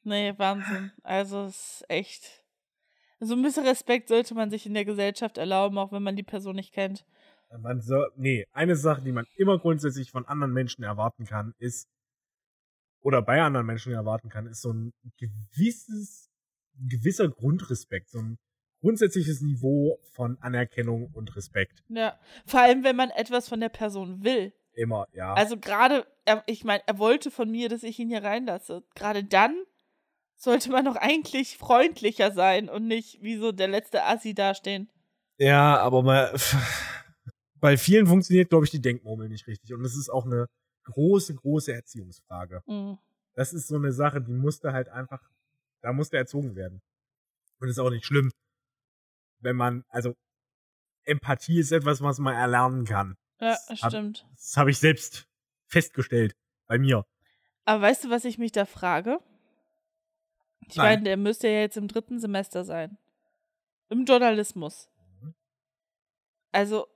[0.04, 0.91] Nee, Wahnsinn.
[1.04, 2.43] Also es ist echt.
[3.20, 6.24] So ein bisschen Respekt sollte man sich in der Gesellschaft erlauben, auch wenn man die
[6.24, 7.06] Person nicht kennt.
[7.60, 11.88] Man so, nee, eine Sache, die man immer grundsätzlich von anderen Menschen erwarten kann, ist,
[13.02, 16.30] oder bei anderen Menschen erwarten kann, ist so ein gewisses,
[16.76, 18.39] gewisser Grundrespekt, so ein
[18.80, 21.84] grundsätzliches Niveau von Anerkennung und Respekt.
[21.89, 24.54] Ja, vor allem, wenn man etwas von der Person will.
[24.74, 25.34] Immer, ja.
[25.34, 26.08] Also gerade,
[26.47, 28.84] ich meine, er wollte von mir, dass ich ihn hier reinlasse.
[28.95, 29.56] Gerade dann
[30.42, 34.89] sollte man doch eigentlich freundlicher sein und nicht wie so der letzte Assi dastehen.
[35.38, 36.34] Ja, aber mal,
[37.56, 39.72] bei vielen funktioniert, glaube ich, die Denkmurmel nicht richtig.
[39.74, 40.48] Und es ist auch eine
[40.86, 42.64] große, große Erziehungsfrage.
[42.66, 42.98] Mhm.
[43.36, 45.22] Das ist so eine Sache, die musste halt einfach,
[45.82, 46.82] da musste erzogen werden.
[47.60, 48.32] Und ist auch nicht schlimm,
[49.42, 50.16] wenn man, also
[51.04, 53.16] Empathie ist etwas, was man erlernen kann.
[53.39, 54.24] Ja, stimmt.
[54.24, 55.28] Hab, das habe ich selbst
[55.68, 56.36] festgestellt
[56.66, 57.06] bei mir.
[57.66, 59.20] Aber weißt du, was ich mich da frage?
[60.68, 62.97] Ich meine, der müsste ja jetzt im dritten Semester sein.
[63.89, 64.89] Im Journalismus.
[65.22, 65.34] Mhm.
[66.51, 66.88] Also,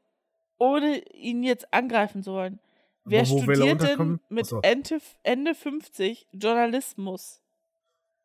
[0.57, 2.59] ohne ihn jetzt angreifen zu wollen.
[3.03, 7.41] Wer studiert denn mit Ende, Ende 50 Journalismus?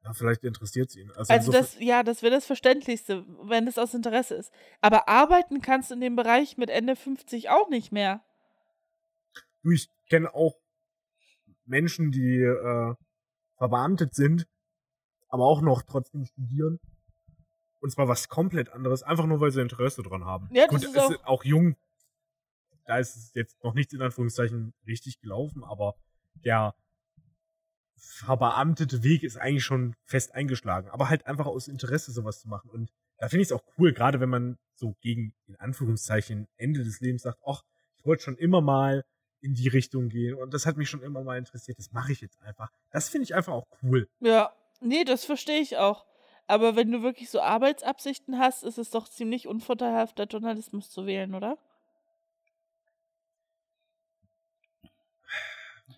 [0.03, 1.11] Ja, vielleicht interessiert es ihn.
[1.11, 4.51] Also, also das, ja, das wäre das Verständlichste, wenn es aus Interesse ist.
[4.81, 8.25] Aber arbeiten kannst du in dem Bereich mit Ende 50 auch nicht mehr.
[9.63, 10.55] Du, ich kenne auch
[11.67, 12.95] Menschen, die äh,
[13.59, 14.47] verbeamtet sind,
[15.31, 16.79] aber auch noch trotzdem studieren.
[17.81, 20.49] Und zwar was komplett anderes, einfach nur weil sie Interesse dran haben.
[20.53, 21.77] Ja, das Gut, ist auch, ist auch jung.
[22.85, 25.95] Da ist es jetzt noch nicht in Anführungszeichen richtig gelaufen, aber
[26.45, 26.75] der
[27.97, 30.91] verbeamtete Weg ist eigentlich schon fest eingeschlagen.
[30.91, 32.71] Aber halt einfach aus Interesse sowas zu machen.
[32.71, 36.83] Und da finde ich es auch cool, gerade wenn man so gegen, in Anführungszeichen, Ende
[36.83, 37.63] des Lebens sagt, ach,
[37.97, 39.05] ich wollte schon immer mal
[39.43, 42.21] in die Richtung gehen und das hat mich schon immer mal interessiert, das mache ich
[42.21, 42.71] jetzt einfach.
[42.91, 44.09] Das finde ich einfach auch cool.
[44.21, 46.05] Ja, nee, das verstehe ich auch.
[46.47, 51.07] Aber wenn du wirklich so Arbeitsabsichten hast, ist es doch ziemlich unvorteilhaft, da Journalismus zu
[51.07, 51.59] wählen, oder?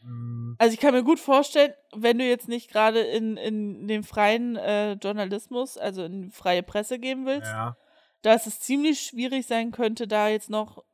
[0.02, 0.54] Mm.
[0.58, 4.56] Also ich kann mir gut vorstellen, wenn du jetzt nicht gerade in, in den freien
[4.56, 7.76] äh, Journalismus, also in freie Presse gehen willst, ja.
[8.22, 10.84] dass es ziemlich schwierig sein könnte, da jetzt noch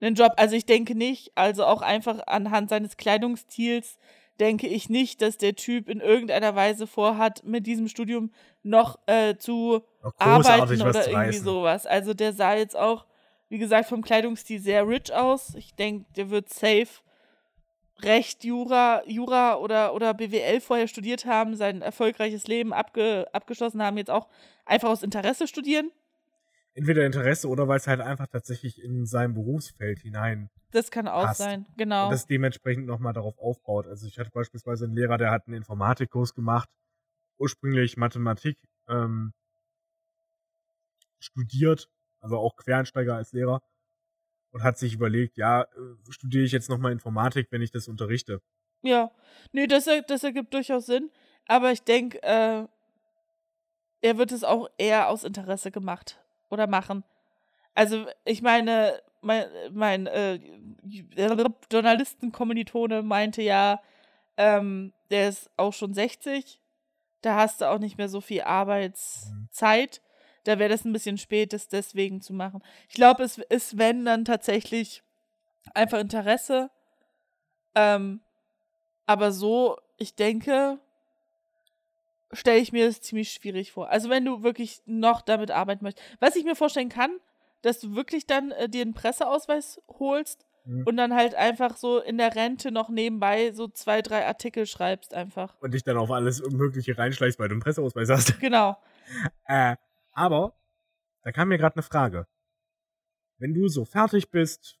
[0.00, 0.32] einen Job.
[0.36, 3.98] Also ich denke nicht, also auch einfach anhand seines Kleidungsstils
[4.40, 8.32] denke ich nicht, dass der Typ in irgendeiner Weise vorhat, mit diesem Studium
[8.62, 9.82] noch äh, zu
[10.18, 11.44] arbeiten oder irgendwie reißen.
[11.44, 11.86] sowas.
[11.86, 13.06] Also der sah jetzt auch,
[13.48, 15.54] wie gesagt, vom Kleidungsstil sehr rich aus.
[15.54, 16.88] Ich denke, der wird safe
[18.02, 23.98] Recht, Jura, Jura oder, oder BWL vorher studiert haben, sein erfolgreiches Leben abge, abgeschlossen haben,
[23.98, 24.28] jetzt auch
[24.64, 25.90] einfach aus Interesse studieren.
[26.80, 30.48] Entweder Interesse oder weil es halt einfach tatsächlich in sein Berufsfeld hinein.
[30.70, 31.40] Das kann auch passt.
[31.40, 32.04] sein, genau.
[32.04, 33.86] Und das dementsprechend nochmal darauf aufbaut.
[33.86, 36.70] Also ich hatte beispielsweise einen Lehrer, der hat einen Informatikkurs gemacht,
[37.38, 38.56] ursprünglich Mathematik
[38.88, 39.34] ähm,
[41.18, 43.60] studiert, also auch Quereinsteiger als Lehrer
[44.50, 45.66] und hat sich überlegt, ja, äh,
[46.08, 48.40] studiere ich jetzt nochmal Informatik, wenn ich das unterrichte.
[48.80, 49.10] Ja,
[49.52, 51.10] nee, das, das ergibt durchaus Sinn.
[51.46, 52.64] Aber ich denke, äh,
[54.00, 56.18] er wird es auch eher aus Interesse gemacht
[56.50, 57.04] oder machen.
[57.74, 60.40] Also, ich meine, mein, mein äh,
[61.70, 63.80] Journalistenkommilitone meinte ja,
[64.36, 66.60] ähm, der ist auch schon 60.
[67.22, 70.00] Da hast du auch nicht mehr so viel Arbeitszeit.
[70.44, 72.62] Da wäre das ein bisschen spät, das deswegen zu machen.
[72.88, 75.02] Ich glaube, es ist, wenn, dann tatsächlich
[75.74, 76.70] einfach Interesse.
[77.74, 78.20] Ähm,
[79.06, 80.78] aber so, ich denke,
[82.32, 83.90] stelle ich mir das ziemlich schwierig vor.
[83.90, 86.06] Also wenn du wirklich noch damit arbeiten möchtest.
[86.20, 87.10] Was ich mir vorstellen kann,
[87.62, 90.84] dass du wirklich dann äh, dir einen Presseausweis holst mhm.
[90.84, 95.14] und dann halt einfach so in der Rente noch nebenbei so zwei, drei Artikel schreibst
[95.14, 95.60] einfach.
[95.60, 98.40] Und dich dann auf alles Mögliche reinschleichst, weil du einen Presseausweis hast.
[98.40, 98.76] Genau.
[99.46, 99.76] äh,
[100.12, 100.54] aber,
[101.22, 102.26] da kam mir gerade eine Frage.
[103.38, 104.78] Wenn du so fertig bist,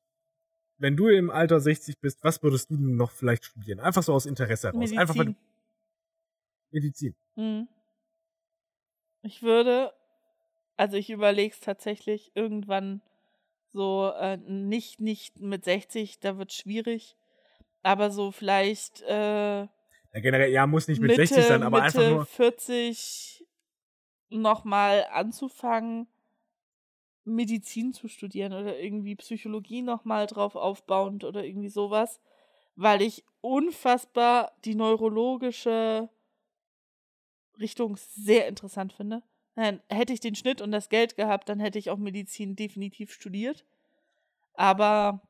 [0.78, 3.80] wenn du im Alter 60 bist, was würdest du denn noch vielleicht studieren?
[3.80, 4.78] Einfach so aus Interesse heraus.
[4.78, 4.98] Medizin.
[4.98, 5.34] Einfach weil
[6.72, 7.14] Medizin.
[7.36, 7.68] Hm.
[9.22, 9.92] Ich würde,
[10.76, 13.02] also ich überlege es tatsächlich irgendwann
[13.68, 17.16] so, äh, nicht, nicht mit 60, da wird schwierig,
[17.82, 19.68] aber so vielleicht, äh,
[20.12, 22.26] ja, generell, ja, muss nicht mit Mitte, 60 sein, aber Mitte einfach nur.
[22.26, 23.46] 40
[24.30, 26.08] nochmal anzufangen,
[27.24, 32.20] Medizin zu studieren oder irgendwie Psychologie nochmal drauf aufbauend oder irgendwie sowas,
[32.74, 36.08] weil ich unfassbar die neurologische
[37.60, 39.22] Richtung sehr interessant finde.
[39.56, 43.12] Nein, hätte ich den Schnitt und das Geld gehabt, dann hätte ich auch Medizin definitiv
[43.12, 43.64] studiert.
[44.54, 45.22] Aber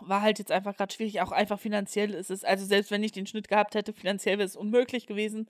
[0.00, 1.20] war halt jetzt einfach gerade schwierig.
[1.20, 4.46] Auch einfach finanziell ist es, also selbst wenn ich den Schnitt gehabt hätte, finanziell wäre
[4.46, 5.48] es unmöglich gewesen.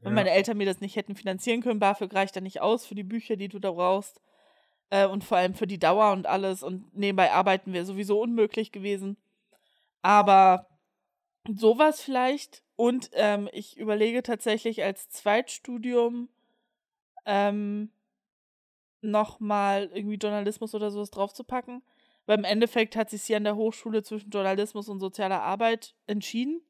[0.00, 0.16] Wenn ja.
[0.16, 3.02] meine Eltern mir das nicht hätten finanzieren können, BAföG reicht dann nicht aus für die
[3.02, 4.20] Bücher, die du da brauchst.
[4.90, 6.62] Äh, und vor allem für die Dauer und alles.
[6.62, 9.16] Und nebenbei arbeiten wäre sowieso unmöglich gewesen.
[10.02, 10.68] Aber
[11.54, 12.62] sowas vielleicht.
[12.76, 16.28] Und ähm, ich überlege tatsächlich als Zweitstudium
[17.24, 17.90] ähm,
[19.00, 21.82] nochmal irgendwie Journalismus oder sowas draufzupacken.
[22.26, 26.60] Weil im Endeffekt hat sich sie an der Hochschule zwischen Journalismus und sozialer Arbeit entschieden.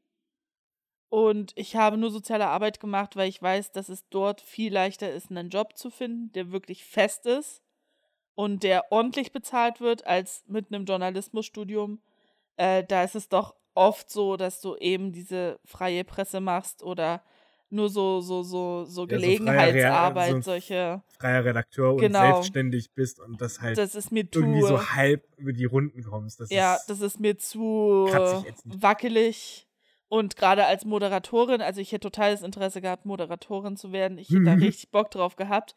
[1.08, 5.10] Und ich habe nur soziale Arbeit gemacht, weil ich weiß, dass es dort viel leichter
[5.10, 7.62] ist, einen Job zu finden, der wirklich fest ist
[8.34, 12.02] und der ordentlich bezahlt wird, als mit einem Journalismusstudium.
[12.56, 17.22] Äh, da ist es doch oft so, dass du eben diese freie Presse machst oder
[17.68, 21.02] nur so, so, so, so Gelegenheitsarbeit, so solche.
[21.18, 22.18] Freier Redakteur Genau.
[22.20, 24.40] und selbstständig bist und das halt Das ist mir zu.
[24.40, 26.38] irgendwie so halb über die Runden kommst.
[26.40, 28.08] Das ja, ist, das ist mir zu
[28.64, 29.66] wackelig.
[30.08, 34.18] Und gerade als Moderatorin, also ich hätte totales Interesse gehabt, Moderatorin zu werden.
[34.18, 35.74] Ich hätte da richtig Bock drauf gehabt.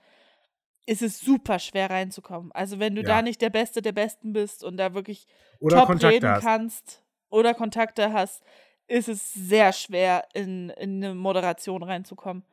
[0.85, 2.51] Ist es super schwer reinzukommen.
[2.51, 3.07] Also wenn du Ja.
[3.07, 5.25] da nicht der Beste der Besten bist und da wirklich
[5.59, 6.41] oder top Kontakte reden hast.
[6.43, 8.43] kannst oder Kontakte hast,
[8.87, 12.43] ist es sehr schwer, in, in eine Moderation reinzukommen.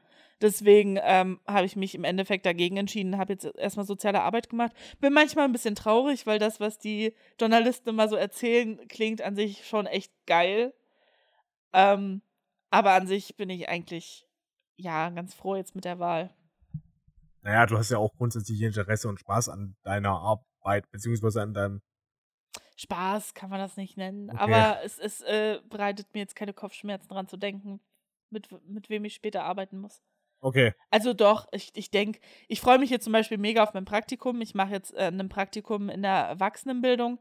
[0.43, 4.73] Deswegen ähm, habe ich mich im Endeffekt dagegen entschieden, habe jetzt erstmal soziale Arbeit gemacht.
[5.01, 9.35] Bin manchmal ein bisschen traurig, weil das, was die Journalisten immer so erzählen, klingt an
[9.35, 10.75] sich schon echt geil.
[11.73, 12.21] Ähm,
[12.71, 14.27] aber an sich bin ich eigentlich,
[14.77, 16.35] ja, ganz froh jetzt mit der Wahl.
[17.41, 21.81] Naja, du hast ja auch grundsätzlich Interesse und Spaß an deiner Arbeit, beziehungsweise an deinem.
[22.77, 24.39] Spaß kann man das nicht nennen, Okay.
[24.39, 27.81] aber es, es äh, bereitet mir jetzt keine Kopfschmerzen dran zu denken,
[28.31, 30.03] mit, mit wem ich später arbeiten muss.
[30.41, 30.75] Okay.
[30.91, 34.41] Also doch, ich, ich denke, ich freue mich jetzt zum Beispiel mega auf mein Praktikum.
[34.43, 37.19] Ich mache jetzt äh, ein Praktikum in der Erwachsenenbildung.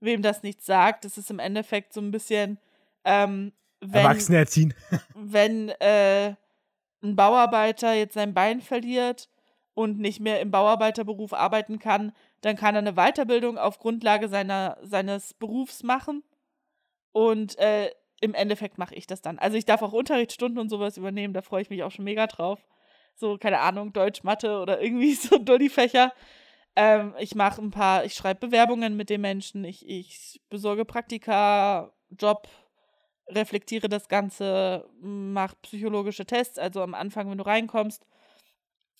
[0.00, 2.58] Wem das nichts sagt, das ist im Endeffekt so ein bisschen,
[3.04, 4.74] ähm, wenn, Erwachsene erziehen.
[5.14, 6.34] wenn äh,
[7.02, 9.28] ein Bauarbeiter jetzt sein Bein verliert
[9.74, 14.78] und nicht mehr im Bauarbeiterberuf arbeiten kann, dann kann er eine Weiterbildung auf Grundlage seiner,
[14.82, 16.22] seines Berufs machen.
[17.12, 19.38] Und äh, im Endeffekt mache ich das dann.
[19.38, 22.26] Also ich darf auch Unterrichtsstunden und sowas übernehmen, da freue ich mich auch schon mega
[22.26, 22.66] drauf.
[23.14, 26.12] So, keine Ahnung, Deutsch, Mathe oder irgendwie so Dulli-Fächer.
[26.76, 31.92] Ähm, ich mache ein paar, ich schreibe Bewerbungen mit den Menschen, ich, ich besorge Praktika,
[32.10, 32.48] Job,
[33.28, 36.58] reflektiere das Ganze, mache psychologische Tests.
[36.58, 38.06] Also am Anfang, wenn du reinkommst,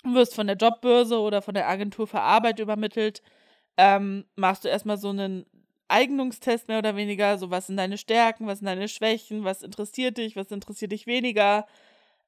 [0.05, 3.23] wirst von der Jobbörse oder von der Agentur für Arbeit übermittelt,
[3.77, 5.47] ähm, machst du erstmal so einen
[5.89, 10.19] Eignungstest mehr oder weniger, so was sind deine Stärken, was sind deine Schwächen, was interessiert
[10.19, 11.67] dich, was interessiert dich weniger,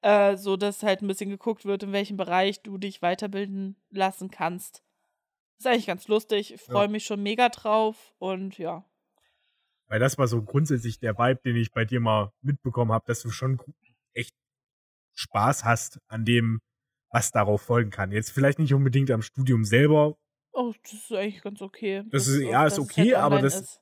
[0.02, 4.30] äh, so dass halt ein bisschen geguckt wird, in welchem Bereich du dich weiterbilden lassen
[4.30, 4.82] kannst.
[5.58, 6.88] Ist eigentlich ganz lustig, ich freue Ja.
[6.88, 8.84] mich schon mega drauf und ja.
[9.88, 13.20] Weil das war so grundsätzlich der Vibe, den ich bei dir mal mitbekommen habe, dass
[13.20, 13.60] du schon
[14.14, 14.34] echt
[15.14, 16.60] Spaß hast an dem,
[17.10, 18.12] was darauf folgen kann.
[18.12, 20.16] Jetzt vielleicht nicht unbedingt am Studium selber,
[20.52, 22.02] Oh, das ist eigentlich ganz okay.
[22.10, 23.80] Das ist- ja, ist okay, aber das- ist.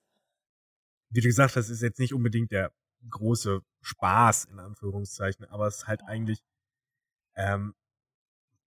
[1.11, 2.72] wie du gesagt hast, ist jetzt nicht unbedingt der
[3.09, 6.41] große Spaß, in Anführungszeichen, aber es ist halt eigentlich
[7.37, 7.74] ähm,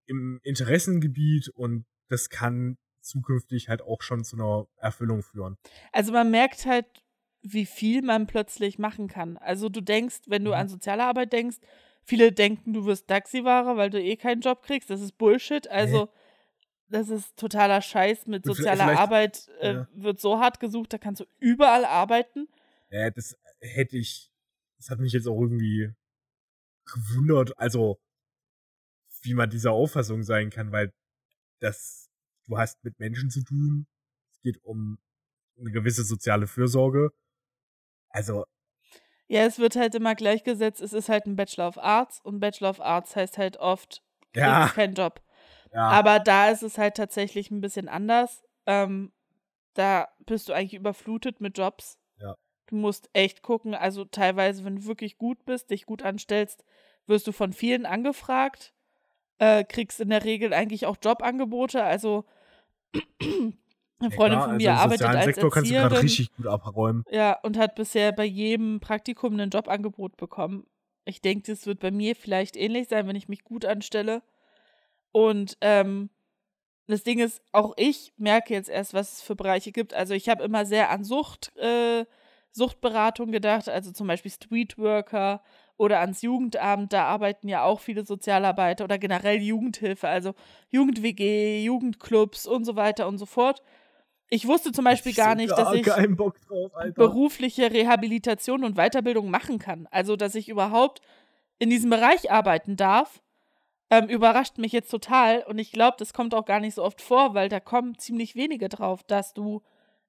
[0.06, 5.56] im Interessengebiet und das kann zukünftig halt auch schon zu einer Erfüllung führen.
[5.92, 6.86] Also man merkt halt,
[7.42, 9.36] wie viel man plötzlich machen kann.
[9.36, 10.56] Also du denkst, wenn du Mhm.
[10.56, 11.58] an soziale Arbeit denkst,
[12.04, 14.90] viele denken, du wirst Taxifahrer, weil du eh keinen Job kriegst.
[14.90, 15.68] Das ist Bullshit.
[15.68, 16.08] Also
[16.88, 18.26] das ist totaler Scheiß.
[18.26, 19.88] Mit sozialer vielleicht- Arbeit äh, ja.
[19.94, 22.48] wird so hart gesucht, da kannst du überall arbeiten.
[22.90, 24.30] Äh, das hätte ich,
[24.76, 25.90] das hat mich jetzt auch irgendwie
[26.84, 27.98] gewundert, also
[29.22, 30.92] wie man dieser Auffassung sein kann, weil
[31.60, 32.10] das,
[32.46, 33.86] du hast mit Menschen zu tun,
[34.32, 34.98] es geht um
[35.58, 37.10] eine gewisse soziale Fürsorge.
[38.08, 38.44] Also,
[39.32, 40.82] Ja, es wird halt immer gleichgesetzt.
[40.82, 44.02] Es ist halt ein Bachelor of Arts und Bachelor of Arts heißt halt oft,
[44.34, 44.68] Ja.
[44.68, 45.22] keinen Job.
[45.72, 48.42] ja, Aber da ist es halt tatsächlich ein bisschen anders.
[48.66, 49.10] Ähm,
[49.72, 51.98] da bist du eigentlich überflutet mit Jobs.
[52.20, 52.36] Ja.
[52.66, 53.74] Du musst echt gucken.
[53.74, 56.64] Also teilweise, wenn du wirklich gut bist, dich gut anstellst,
[57.06, 58.74] wirst du von vielen angefragt.
[59.38, 61.82] Äh, kriegst in der Regel eigentlich auch Jobangebote.
[61.82, 62.26] Also
[64.02, 66.02] eine ja, Freundin klar, von also mir im arbeitet als Sektor kannst du Erzieherin.
[66.02, 67.04] richtig gut abräumen.
[67.10, 70.66] Ja, und hat bisher bei jedem Praktikum ein Jobangebot bekommen.
[71.04, 74.22] Ich denke, das wird bei mir vielleicht ähnlich sein, wenn ich mich gut anstelle.
[75.10, 76.10] Und ähm,
[76.86, 79.94] das Ding ist, auch ich merke jetzt erst, was es für Bereiche gibt.
[79.94, 82.04] Also ich habe immer sehr an Sucht, äh,
[82.52, 85.42] Suchtberatung gedacht, also zum Beispiel Streetworker
[85.78, 90.34] oder ans Jugendamt, da arbeiten ja auch viele Sozialarbeiter oder generell Jugendhilfe, also
[90.68, 93.62] Jugend-WG, Jugendclubs und so weiter und so fort.
[94.32, 96.32] Ich wusste zum Beispiel gar nicht, dass ich drauf,
[96.94, 99.86] berufliche Rehabilitation und Weiterbildung machen kann.
[99.90, 101.02] Also, dass ich überhaupt
[101.58, 103.20] in diesem Bereich arbeiten darf.
[103.90, 105.42] ähm, überrascht mich jetzt total.
[105.42, 108.34] Und ich glaube, das kommt auch gar nicht so oft vor, weil da kommen ziemlich
[108.34, 109.60] wenige drauf, dass du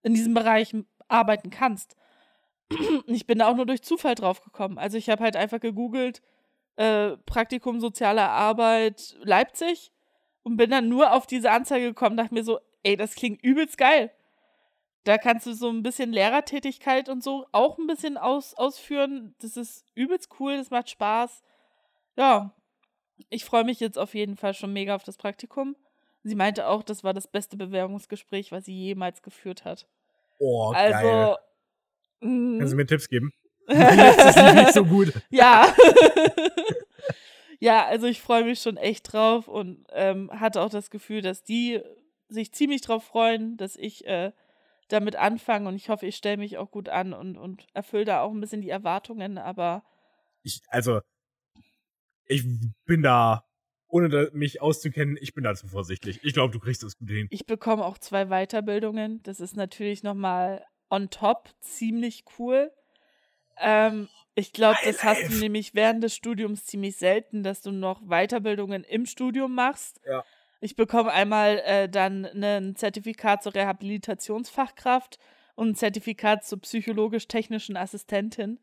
[0.04, 0.74] in diesem Bereich
[1.10, 1.98] arbeiten kannst.
[3.08, 4.78] ich bin da auch nur durch Zufall drauf gekommen.
[4.78, 6.22] Also ich habe halt einfach gegoogelt,
[6.78, 9.92] äh, Praktikum soziale Arbeit Leipzig
[10.44, 13.78] und bin dann nur auf diese Anzeige gekommen, dachte mir so, ey, das klingt übelst
[13.78, 14.12] geil.
[15.06, 19.36] Da kannst du so ein bisschen Lehrertätigkeit und so auch ein bisschen aus, ausführen.
[19.40, 21.44] Das ist übelst cool, das macht Spaß.
[22.16, 22.56] Ja,
[23.30, 25.76] ich freue mich jetzt auf jeden Fall schon mega auf das Praktikum.
[26.24, 29.88] Sie meinte auch, das war das beste Bewerbungsgespräch, was sie jemals geführt hat.
[30.40, 31.36] Oh, also, geil.
[32.22, 33.34] mh, Kannst du mir Tipps geben?
[33.68, 35.14] das ist nicht so gut.
[35.30, 35.74] ja.
[37.60, 41.44] ja, also ich freue mich schon echt drauf und ähm, hatte auch das Gefühl, dass
[41.44, 41.82] die
[42.34, 44.32] sich ziemlich drauf freuen, dass ich äh,
[44.90, 48.22] damit anfange und ich hoffe, ich stelle mich auch gut an und, und erfülle da
[48.22, 49.84] auch ein bisschen die Erwartungen, aber
[50.44, 51.02] Ich, also,
[52.26, 52.46] ich
[52.86, 53.46] bin da,
[53.88, 56.20] ohne mich auszukennen, ich bin da zu vorsichtig.
[56.24, 57.28] Ich glaube, du kriegst das gut hin.
[57.30, 59.22] ich bekomme auch zwei Weiterbildungen.
[59.24, 62.72] Das ist natürlich nochmal on top ziemlich cool.
[63.60, 68.02] Ähm, ich glaube, das hast du nämlich während des Studiums ziemlich selten, dass du noch
[68.02, 70.02] Weiterbildungen im Studium machst.
[70.06, 70.24] Ja.
[70.64, 75.20] Ich bekomme einmal äh, dann ein Zertifikat zur Rehabilitationsfachkraft
[75.56, 78.62] und ein Zertifikat zur psychologisch-technischen Assistentin.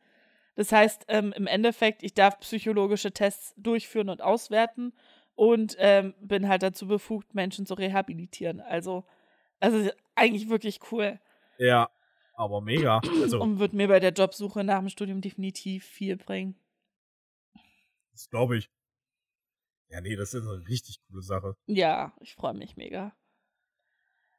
[0.55, 4.95] Das heißt, ähm, im Endeffekt, ich darf psychologische Tests durchführen und auswerten
[5.35, 8.63] und ähm, bin halt dazu befugt, Menschen zu rehabilitieren.
[8.63, 9.05] Also,
[9.61, 11.21] also eigentlich wirklich cool
[11.59, 11.91] Ja,
[12.33, 13.03] aber mega.
[13.21, 16.59] Also, und wird mir bei der Jobsuche nach dem Studium definitiv viel bringen.
[18.13, 18.71] das glaube ich.
[19.91, 21.57] Ja, nee, das ist eine richtig coole Sache.
[21.67, 23.13] Ja, ich freue mich mega.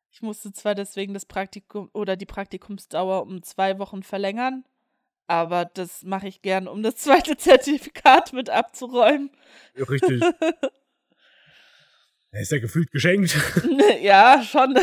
[0.09, 4.65] Ich musste zwar deswegen das Praktikum oder die Praktikumsdauer um zwei Wochen verlängern,
[5.27, 9.31] aber das mache ich gern, um das zweite Zertifikat mit abzuräumen.
[9.75, 10.21] Ja, richtig.
[12.33, 13.35] Er ist ja gefühlt geschenkt.
[14.01, 14.77] ja, schon.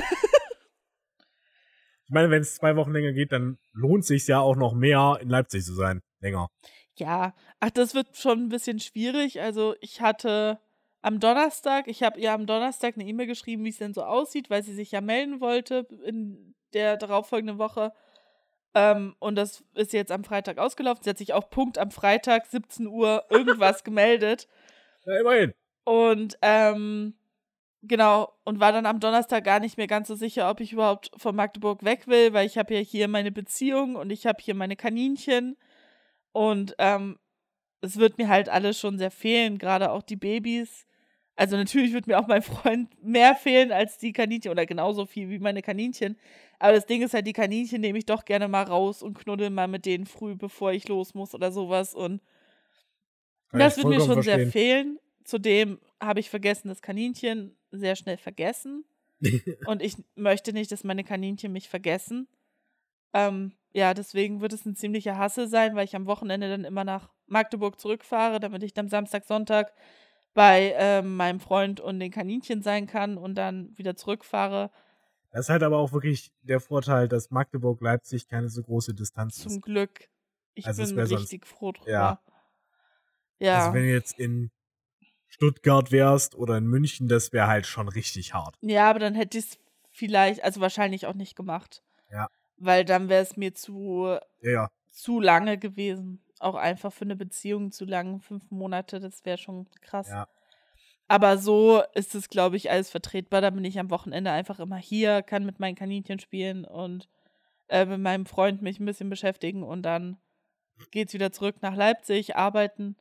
[2.05, 5.19] Ich meine, wenn es zwei Wochen länger geht, dann lohnt sich ja auch noch mehr,
[5.23, 6.03] in Leipzig zu sein.
[6.21, 6.51] Länger.
[6.99, 9.41] Ja, ach, das wird schon ein bisschen schwierig.
[9.41, 10.59] Also ich hatte
[11.03, 14.51] am Donnerstag, ich habe ihr am Donnerstag eine E-Mail geschrieben, wie es denn so aussieht,
[14.51, 17.93] weil sie sich ja melden wollte in der darauffolgenden Woche.
[18.75, 21.03] Ähm, und das ist jetzt am Freitag ausgelaufen.
[21.03, 24.49] Sie hat sich auch Punkt am Freitag, 17 Uhr, irgendwas gemeldet.
[25.07, 25.55] Ja, immerhin.
[25.85, 27.15] Und ähm,
[27.83, 31.11] genau, und war dann am Donnerstag gar nicht mehr ganz so sicher, ob ich überhaupt
[31.17, 34.55] von Magdeburg weg will, weil ich habe ja hier meine Beziehung und ich habe hier
[34.55, 35.57] meine Kaninchen.
[36.39, 37.19] Und ähm,
[37.81, 40.87] es wird mir halt alles schon sehr fehlen, gerade auch die Babys.
[41.35, 45.31] Also natürlich wird mir auch mein Freund mehr fehlen als die Kaninchen oder genauso viel
[45.31, 46.17] wie meine Kaninchen.
[46.61, 49.51] Aber das Ding ist halt, die Kaninchen nehme ich doch gerne mal raus und knuddel
[49.51, 51.93] mal mit denen früh, bevor ich los muss oder sowas.
[51.93, 52.23] Und
[53.51, 54.53] Kann das wird mir schon vollkommen sehr verstehen.
[54.53, 54.99] fehlen.
[55.25, 58.85] Zudem habe ich vergessen, das Kaninchen sehr schnell vergessen.
[59.67, 62.29] Und ich möchte nicht, dass meine Kaninchen mich vergessen.
[63.13, 66.85] Ähm, ja, deswegen wird es ein ziemlicher Hassel sein, weil ich am Wochenende dann immer
[66.85, 69.73] nach Magdeburg zurückfahre, damit ich dann Samstag, Sonntag
[70.35, 74.71] bei ähm, meinem Freund und den Kaninchen sein kann und dann wieder zurückfahre.
[75.31, 79.53] Das ist halt aber auch wirklich der Vorteil, dass Magdeburg-Leipzig keine so große Distanz Zum
[79.53, 79.63] ist.
[79.63, 80.09] Glück.
[80.55, 81.91] Ich Also bin wär sonst- richtig froh drüber.
[81.91, 82.23] Ja.
[83.39, 83.59] Ja.
[83.59, 84.51] Also wenn du jetzt in
[85.29, 88.57] Stuttgart wärst oder in München, das wäre halt schon richtig hart.
[88.63, 89.59] Ja, aber dann hätte ich es
[89.91, 91.83] vielleicht, also wahrscheinlich auch nicht gemacht.
[92.11, 92.29] Ja.
[92.59, 94.71] Weil dann wäre es mir zu, Ja, ja.
[94.91, 96.23] zu lange gewesen.
[96.41, 100.09] Auch einfach für eine Beziehung zu lang, fünf Monate, das wäre schon krass.
[100.09, 100.29] Ja.
[101.09, 103.41] Aber so ist es, glaube ich, alles vertretbar.
[103.41, 107.09] Da bin ich am Wochenende einfach immer hier, kann mit meinen Kaninchen spielen und
[107.69, 110.19] äh, mit meinem Freund mich ein bisschen beschäftigen und dann
[110.91, 112.97] geht's wieder zurück nach Leipzig, arbeiten.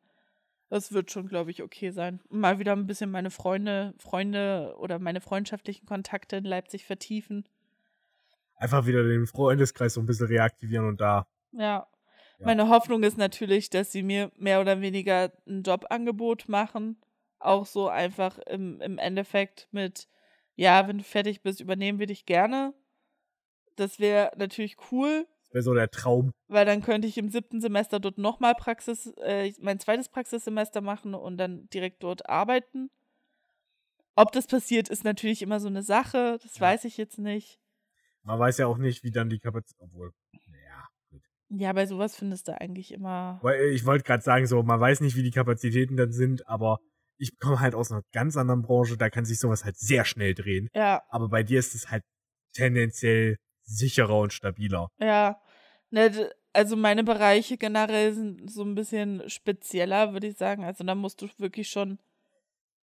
[0.70, 2.20] Das wird schon, glaube ich, okay sein.
[2.30, 7.48] Mal wieder ein bisschen meine Freunde, Freunde oder meine freundschaftlichen Kontakte in Leipzig vertiefen.
[8.58, 11.28] Einfach wieder den Freundeskreis so ein bisschen reaktivieren und da.
[11.52, 11.88] Ja.
[12.40, 12.46] Ja.
[12.46, 17.02] Meine Hoffnung ist natürlich, dass sie mir mehr oder weniger ein Jobangebot machen.
[17.40, 20.08] Auch so einfach im, im Endeffekt mit,
[20.56, 22.74] ja, wenn du fertig bist, übernehmen wir dich gerne.
[23.76, 26.32] Das wäre natürlich cool, Das wäre so der Traum.
[26.48, 31.14] weil dann könnte ich im siebten Semester dort nochmal Praxis, äh, mein zweites Praxissemester machen
[31.16, 32.90] und dann direkt dort arbeiten.
[34.16, 36.40] Ob das passiert, ist natürlich immer so eine Sache.
[36.42, 36.62] Das Ja.
[36.62, 37.60] weiß ich jetzt nicht.
[38.28, 39.82] Man weiß ja auch nicht, wie dann die Kapazität.
[39.82, 40.12] Obwohl.
[40.34, 41.22] Ja, gut.
[41.48, 43.40] Ja, bei sowas findest du eigentlich immer.
[43.42, 46.46] Weil äh, ich wollte gerade sagen, so, man weiß nicht, wie die Kapazitäten dann sind,
[46.46, 46.80] aber
[47.18, 50.34] ich komme halt aus einer ganz anderen Branche, da kann sich sowas halt sehr schnell
[50.34, 50.68] drehen.
[50.76, 52.04] Ja, Aber bei dir ist es halt
[52.54, 54.90] tendenziell sicherer und stabiler.
[55.00, 55.42] Ja,
[55.90, 60.66] ne, also meine Bereiche generell sind so ein bisschen spezieller, würde ich sagen.
[60.66, 61.98] Also da musst du wirklich schon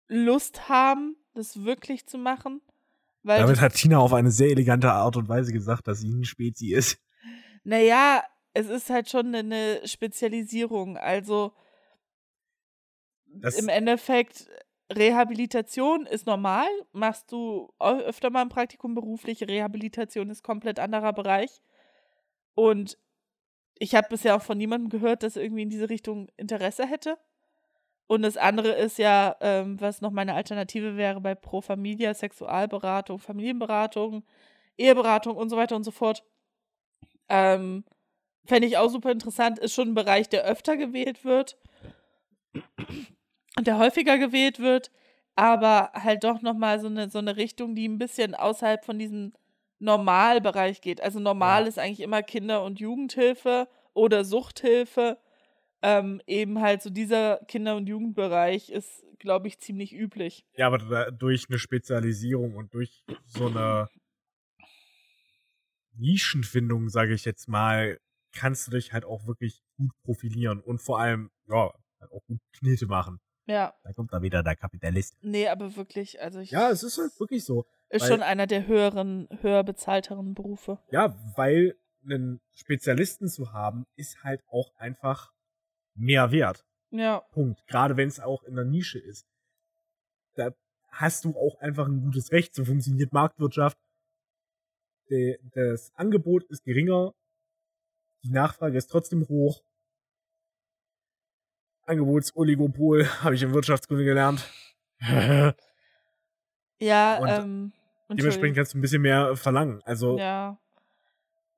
[0.08, 2.62] Lust haben, das wirklich zu machen.
[3.24, 6.74] Damit hat Tina auf eine sehr elegante Art und Weise gesagt, dass sie ein Spezi
[6.74, 6.98] ist.
[7.64, 10.98] Naja, es ist halt schon eine Spezialisierung.
[10.98, 11.54] Also
[13.26, 14.50] Das, im Endeffekt,
[14.92, 16.68] Rehabilitation ist normal.
[16.92, 21.62] Machst du öfter mal ein Praktikum berufliche Rehabilitation ist komplett anderer Bereich.
[22.56, 22.98] Und
[23.78, 27.18] ich habe bisher auch von niemandem gehört, dass irgendwie in diese Richtung Interesse hätte.
[28.12, 33.20] Und das andere ist ja, ähm, was noch meine Alternative wäre bei Pro Familia, Sexualberatung,
[33.20, 34.26] Familienberatung,
[34.78, 36.22] Eheberatung und so weiter und so fort.
[37.30, 37.86] Ähm,
[38.44, 41.58] Fände ich auch super interessant, ist schon ein Bereich, der öfter gewählt wird
[43.56, 44.92] und der häufiger gewählt wird,
[45.38, 49.32] aber halt doch nochmal so eine, so eine Richtung, die ein bisschen außerhalb von diesem
[49.80, 51.00] Normalbereich geht.
[51.00, 51.68] Also normal Ja.
[51.70, 55.18] ist eigentlich immer Kinder- und Jugendhilfe oder Suchthilfe.
[55.84, 60.46] Ähm, eben halt so dieser Kinder- und Jugendbereich ist, glaube ich, ziemlich üblich.
[60.56, 63.88] ja, aber da, durch eine Spezialisierung und durch so eine
[65.94, 68.00] Nischenfindung, sage ich jetzt mal,
[68.34, 72.40] kannst du dich halt auch wirklich gut profilieren und vor allem, ja, halt auch gut
[72.54, 73.20] Knete machen.
[73.48, 75.18] Ja, Da kommt da wieder der Kapitalist.
[75.22, 77.66] nee, aber wirklich, also ich Ja, es ist halt wirklich so.
[77.90, 80.80] ist weil- schon einer der höheren, höher bezahlteren Berufe.
[80.92, 81.76] Ja, weil
[82.06, 85.34] einen Spezialisten zu haben, ist halt auch einfach
[85.96, 86.66] mehr wert.
[86.92, 87.66] Ja, Punkt.
[87.68, 89.26] Gerade wenn es auch in der Nische ist.
[90.36, 90.52] Da
[90.90, 92.54] hast du auch einfach ein gutes Recht.
[92.54, 93.78] So funktioniert Marktwirtschaft.
[95.54, 97.14] Das Angebot ist geringer,
[98.24, 99.62] die Nachfrage ist trotzdem hoch.
[101.86, 104.50] Angebotsoligopol habe ich in Wirtschaftskunde gelernt.
[106.80, 107.74] ja, Und ähm,
[108.10, 109.82] Dementsprechend kannst du ein bisschen mehr verlangen.
[109.84, 110.58] Also Ja.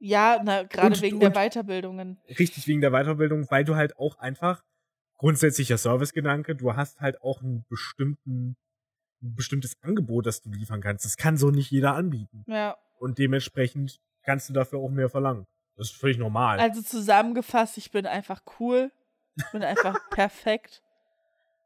[0.05, 2.19] Ja, na, gerade Und- wegen der und- Weiterbildungen.
[2.37, 4.61] richtig wegen der Weiterbildung, weil du halt auch einfach
[5.17, 8.57] grundsätzlicher Servicegedanke, du hast halt auch einen bestimmten,
[9.21, 11.05] ein bestimmtes Angebot, das du liefern kannst.
[11.05, 12.43] Das kann so nicht jeder anbieten.
[12.47, 12.75] Ja.
[12.99, 15.47] Und dementsprechend kannst du dafür auch mehr verlangen.
[15.77, 16.59] Das ist völlig normal.
[16.59, 18.91] Also zusammengefasst, ich bin einfach cool.
[19.37, 20.81] Ich bin einfach perfekt.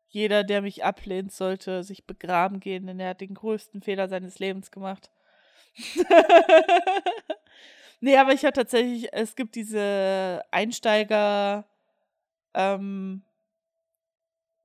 [0.10, 4.38] Jeder, der mich ablehnt, sollte sich begraben gehen, denn er hat den größten Fehler seines
[4.38, 5.10] Lebens gemacht.
[8.00, 11.66] nee, aber ich habe tatsächlich, es gibt diese Einsteiger,
[12.54, 13.24] ähm,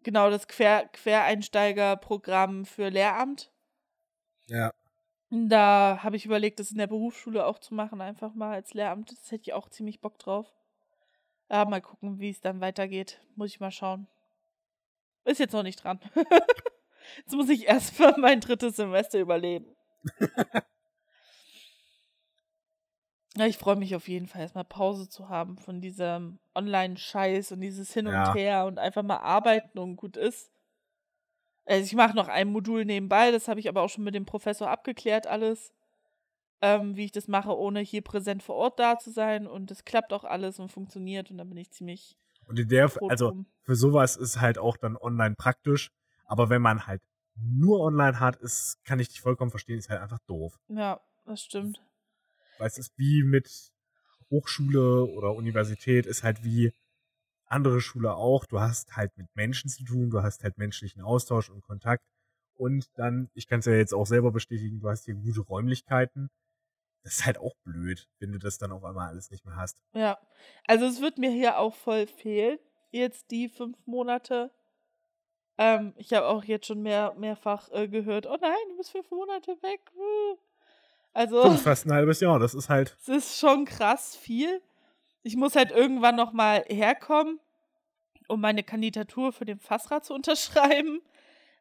[0.03, 3.51] genau, das Quer Quereinsteigerprogramm für Lehramt.
[4.47, 4.73] ja.
[5.35, 9.11] Da habe ich überlegt, das in der Berufsschule auch zu machen, einfach mal als Lehramt.
[9.11, 10.53] Das hätte ich auch ziemlich Bock drauf.
[11.49, 13.19] Ja, mal gucken, wie es dann weitergeht.
[13.35, 14.09] Muss ich mal schauen.
[15.25, 16.01] Ist jetzt noch nicht dran.
[17.17, 19.75] jetzt muss ich erst mal mein drittes Semester überleben.
[23.37, 27.61] ja, ich freue mich auf jeden Fall, erstmal Pause zu haben von diesem Online-Scheiß und
[27.61, 28.29] dieses Hin Ja.
[28.31, 30.51] und Her und einfach mal arbeiten und gut ist.
[31.65, 34.27] Also ich mache noch ein Modul nebenbei, das habe ich aber auch schon mit dem
[34.27, 35.73] Professor abgeklärt, alles,
[36.63, 39.47] ähm, wie ich das mache, ohne hier präsent vor Ort da zu sein.
[39.47, 42.91] Und es klappt auch alles und funktioniert und dann bin ich ziemlich Und in der,
[43.09, 43.47] also drum.
[43.63, 45.91] für sowas ist halt auch dann online praktisch.
[46.25, 47.03] Aber wenn man halt
[47.37, 50.59] nur online hat, ist, kann ich dich vollkommen verstehen, ist halt einfach doof.
[50.69, 51.81] Ja, das stimmt.
[52.63, 53.73] Weil es ist wie mit
[54.31, 56.71] Hochschule oder Universität, ist halt wie
[57.45, 58.47] andere Schule auch.
[58.47, 62.05] Du hast halt mit Menschen zu tun, du hast halt menschlichen Austausch und Kontakt.
[62.55, 66.31] Und dann, ich kann es ja jetzt auch selber bestätigen, du hast hier gute Räumlichkeiten.
[67.03, 69.77] Das ist halt auch blöd, wenn du das dann auf einmal alles nicht mehr hast.
[69.93, 70.21] Ja,
[70.69, 72.61] also es wird mir hier auch voll fehlen,
[72.93, 74.53] jetzt die fünf Monate.
[75.59, 79.11] Ähm, ich habe auch jetzt schon mehr, mehrfach äh, gehört, oh nein, du bist fünf
[79.11, 79.81] Monate weg.
[81.13, 84.63] Also, Das ist fast ein halbes Jahr, das ist halt, es ist schon krass viel.
[85.23, 87.39] Ich muss halt irgendwann noch mal herkommen,
[88.29, 91.01] um meine Kandidatur für den Fassrat zu unterschreiben.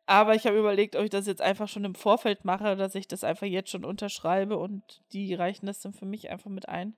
[0.07, 3.07] Aber ich habe überlegt, ob ich das jetzt einfach schon im Vorfeld mache, dass ich
[3.07, 6.95] das einfach jetzt schon unterschreibe und die reichen das dann für mich einfach mit ein.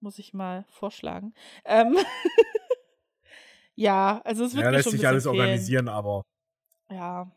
[0.00, 1.34] Muss ich mal vorschlagen.
[1.64, 1.96] Ähm
[3.74, 5.36] ja, also es wird ja, lässt sich alles fehlen.
[5.36, 6.22] organisieren, aber
[6.90, 7.30] Ja.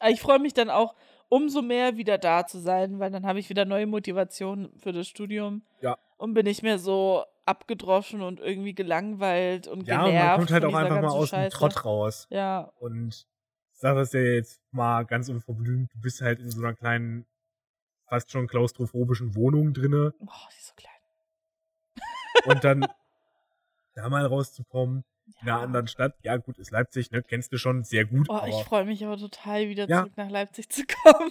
[0.00, 0.94] Aber ich freue mich dann auch
[1.32, 5.08] umso mehr wieder da zu sein, weil dann habe ich wieder neue Motivation für das
[5.08, 5.62] Studium.
[5.80, 5.96] Ja.
[6.18, 10.26] Und bin nicht mehr so abgedroschen und irgendwie gelangweilt und ja, genervt.
[10.28, 11.56] man kommt halt auch einfach mal aus dem Scheiße.
[11.56, 12.26] Trott raus.
[12.28, 13.26] Ja, Und
[13.72, 17.24] sag das ja jetzt mal ganz unverblümt, du bist halt in so einer kleinen,
[18.08, 20.92] fast schon klaustrophobischen Wohnung drinne oh, die ist so klein.
[22.44, 22.86] und dann
[23.94, 25.02] da mal rauszukommen
[25.40, 26.14] in einer anderen Stadt.
[26.22, 27.22] Ja, gut, ist Leipzig, ne?
[27.22, 28.26] Kennst du schon sehr gut.
[28.28, 30.00] Oh, ich freue mich aber total, wieder Ja.
[30.00, 31.30] zurück nach Leipzig zu kommen.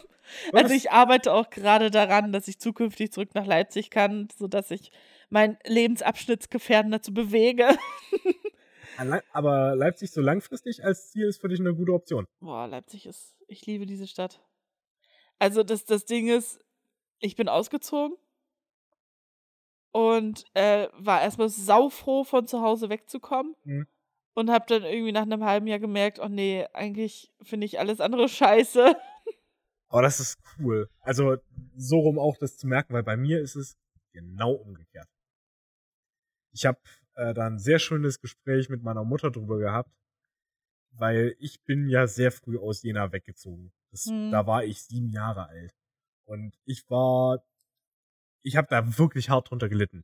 [0.52, 0.64] Was?
[0.64, 4.92] Also ich arbeite auch gerade daran, dass ich zukünftig zurück nach Leipzig kann, sodass ich
[5.30, 7.70] meinen Lebensabschnittsgefährten dazu bewege.
[9.34, 12.26] Aber Leipzig so langfristig als Ziel ist für dich eine gute Option.
[12.40, 13.36] Boah, Leipzig ist.
[13.48, 14.42] Ich liebe diese Stadt.
[15.40, 16.60] Also, das, das Ding ist,
[17.20, 18.16] ich bin ausgezogen
[19.92, 23.56] und äh, war erstmal saufroh, von zu Hause wegzukommen.
[23.64, 23.88] Mhm.
[24.34, 28.00] Und hab dann irgendwie nach einem halben Jahr gemerkt, oh nee, eigentlich finde ich alles
[28.00, 28.96] andere scheiße.
[29.90, 30.90] Aber das ist cool.
[31.02, 31.36] Also
[31.76, 33.76] so rum auch das zu merken, weil bei mir ist es
[34.14, 35.08] genau umgekehrt.
[36.54, 36.80] Ich habe
[37.16, 39.92] äh, da ein sehr schönes Gespräch mit meiner Mutter drüber gehabt,
[40.92, 43.74] weil ich bin ja sehr früh aus Jena weggezogen.
[43.92, 44.32] Das, Hm.
[44.32, 45.74] Da war ich sieben Jahre alt.
[46.24, 47.44] Und ich war,
[48.44, 50.04] ich habe da wirklich hart drunter gelitten.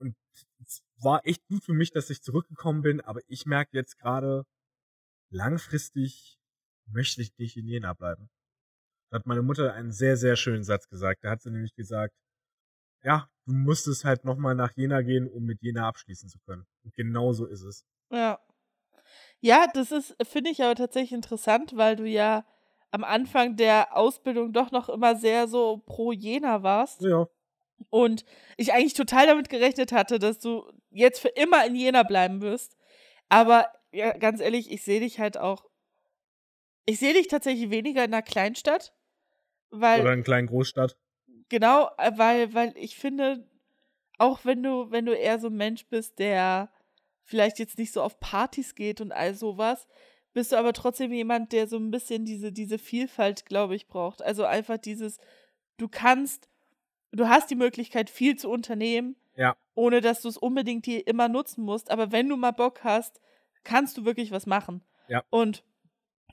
[0.00, 0.16] Und
[0.60, 4.44] es war echt gut für mich, dass ich zurückgekommen bin, aber ich merke jetzt gerade,
[5.30, 6.38] langfristig
[6.86, 8.30] möchte ich nicht in Jena bleiben.
[9.10, 11.24] Da hat meine Mutter einen sehr, sehr schönen Satz gesagt.
[11.24, 12.14] Da hat sie nämlich gesagt,
[13.02, 16.66] ja, du musstest halt nochmal nach Jena gehen, um mit Jena abschließen zu können.
[16.84, 17.84] Und genau so ist es.
[18.10, 18.40] Ja.
[19.40, 22.44] Ja, das ist, finde ich aber tatsächlich interessant, weil du ja
[22.90, 27.02] am Anfang der Ausbildung doch noch immer sehr so pro Jena warst.
[27.02, 27.28] Ja,
[27.90, 28.24] Und
[28.56, 32.76] ich eigentlich total damit gerechnet hatte, dass du jetzt für immer in Jena bleiben wirst.
[33.28, 35.66] Aber ja, ganz ehrlich, ich sehe dich halt auch.
[36.86, 38.94] Ich sehe dich tatsächlich weniger in einer Kleinstadt.
[39.70, 40.96] Weil, oder in kleinen Großstadt.
[41.50, 43.46] genau, äh, weil, weil ich finde,
[44.16, 46.72] auch wenn du, wenn du eher so ein Mensch bist, der
[47.22, 49.86] vielleicht jetzt nicht so auf Partys geht und all sowas,
[50.38, 54.22] bist du aber trotzdem jemand, der so ein bisschen diese, diese Vielfalt, glaube ich, braucht.
[54.22, 55.18] Also einfach dieses,
[55.78, 56.48] du kannst,
[57.10, 59.56] du hast die Möglichkeit, viel zu unternehmen, Ja.
[59.74, 61.90] ohne dass du es unbedingt hier immer nutzen musst.
[61.90, 63.20] Aber wenn du mal Bock hast,
[63.64, 64.80] kannst du wirklich was machen.
[65.08, 65.24] Ja.
[65.30, 65.64] Und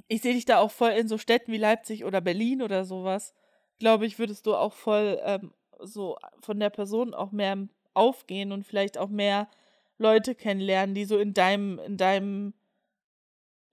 [0.07, 3.33] ich sehe dich da auch voll in so Städten wie Leipzig oder Berlin oder sowas.
[3.79, 7.57] Glaube ich, würdest du auch voll ähm, so von der Person auch mehr
[7.95, 9.49] aufgehen und vielleicht auch mehr
[9.97, 12.53] Leute kennenlernen, die so in deinem, in deinem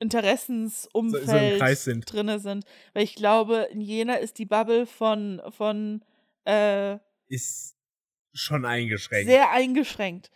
[0.03, 2.12] Interessensumfeld Kreis sind.
[2.12, 2.64] drinne sind.
[2.94, 6.05] Weil ich glaube, in Jena ist die Bubble von, von
[6.46, 6.98] äh,
[7.28, 7.76] Ist
[8.32, 9.28] schon eingeschränkt.
[9.30, 10.30] sehr eingeschränkt.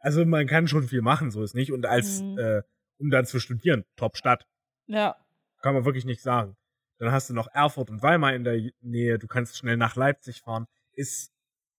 [0.00, 1.72] also man kann schon viel machen, so ist nicht.
[1.72, 2.38] Und als, Mhm.
[2.38, 2.62] äh,
[2.98, 4.46] um dann zu studieren, Top-Stadt.
[4.86, 5.16] Ja.
[5.62, 6.56] Kann man wirklich nicht sagen.
[6.98, 9.18] Dann hast du noch Erfurt und Weimar in der Nähe.
[9.18, 10.66] Du kannst schnell nach Leipzig fahren.
[10.92, 11.30] Ist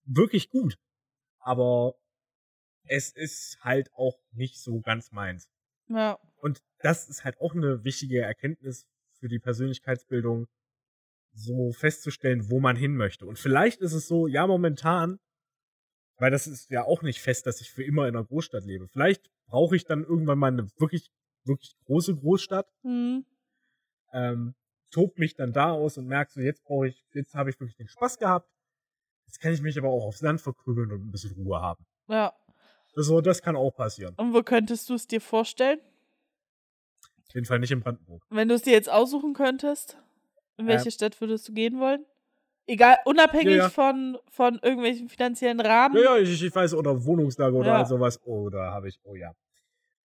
[0.06, 0.78] wirklich gut.
[1.40, 1.96] Aber
[2.84, 5.50] es ist halt auch nicht so ganz meins.
[5.90, 6.20] Ja.
[6.38, 8.86] Und das ist halt auch eine wichtige Erkenntnis
[9.20, 10.48] für die Persönlichkeitsbildung,
[11.34, 13.26] so festzustellen, wo man hin möchte.
[13.26, 15.20] Und vielleicht ist es so, ja, momentan,
[16.18, 18.88] weil das ist ja auch nicht fest, dass ich für immer in einer Großstadt lebe.
[18.88, 21.12] Vielleicht brauche ich dann irgendwann mal eine wirklich,
[21.44, 23.26] wirklich große Großstadt, Hm.
[24.14, 24.56] ähm,
[24.90, 27.78] tob mich dann da aus und merke so, jetzt brauche ich, jetzt habe ich wirklich
[27.78, 28.50] den Spaß gehabt.
[29.26, 31.86] Jetzt kann ich mich aber auch aufs Land verkrümeln und ein bisschen Ruhe haben.
[32.08, 32.34] Ja.
[32.96, 34.16] So, das kann auch passieren.
[34.16, 35.80] Und wo könntest du es dir vorstellen?
[37.30, 38.24] Auf jeden Fall nicht in Brandenburg.
[38.30, 39.98] Wenn du es dir jetzt aussuchen könntest,
[40.58, 40.70] in Äh.
[40.70, 42.06] welche Stadt würdest du gehen wollen?
[42.66, 43.70] Egal, unabhängig Ja, ja.
[43.70, 45.96] Von, von irgendwelchen finanziellen Rahmen.
[45.96, 47.86] Ja, ja, ich, ich weiß, oder Wohnungslage oder Ja.
[47.86, 48.20] sowas.
[48.26, 49.34] Oh, da habe ich, oh ja.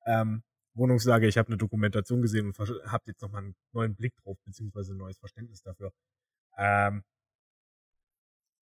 [0.07, 0.43] Ähm,
[0.75, 4.95] Wohnungslage, ich habe eine Dokumentation gesehen und habe jetzt nochmal einen neuen Blick drauf, beziehungsweise
[4.95, 5.93] ein neues Verständnis dafür.
[6.57, 7.03] Ähm,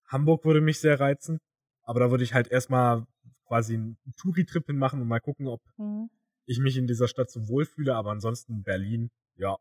[0.09, 1.39] Hamburg würde mich sehr reizen,
[1.83, 3.07] aber da würde ich halt erstmal
[3.47, 6.11] quasi einen Touri-Trip hinmachen und mal gucken, ob Mhm.
[6.51, 9.57] Ich mich in dieser Stadt so wohlfühle, aber ansonsten Berlin, ja.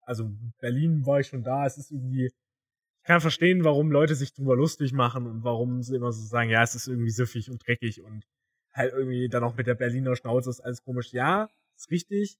[0.00, 4.32] Also Berlin war ich schon da, es ist irgendwie, ich kann verstehen, warum Leute sich
[4.32, 7.66] drüber lustig machen und warum sie immer so sagen, ja, es ist irgendwie süffig und
[7.66, 8.24] dreckig und
[8.72, 11.12] halt irgendwie dann auch mit der Berliner Schnauze ist alles komisch.
[11.12, 12.38] Ja, ist richtig.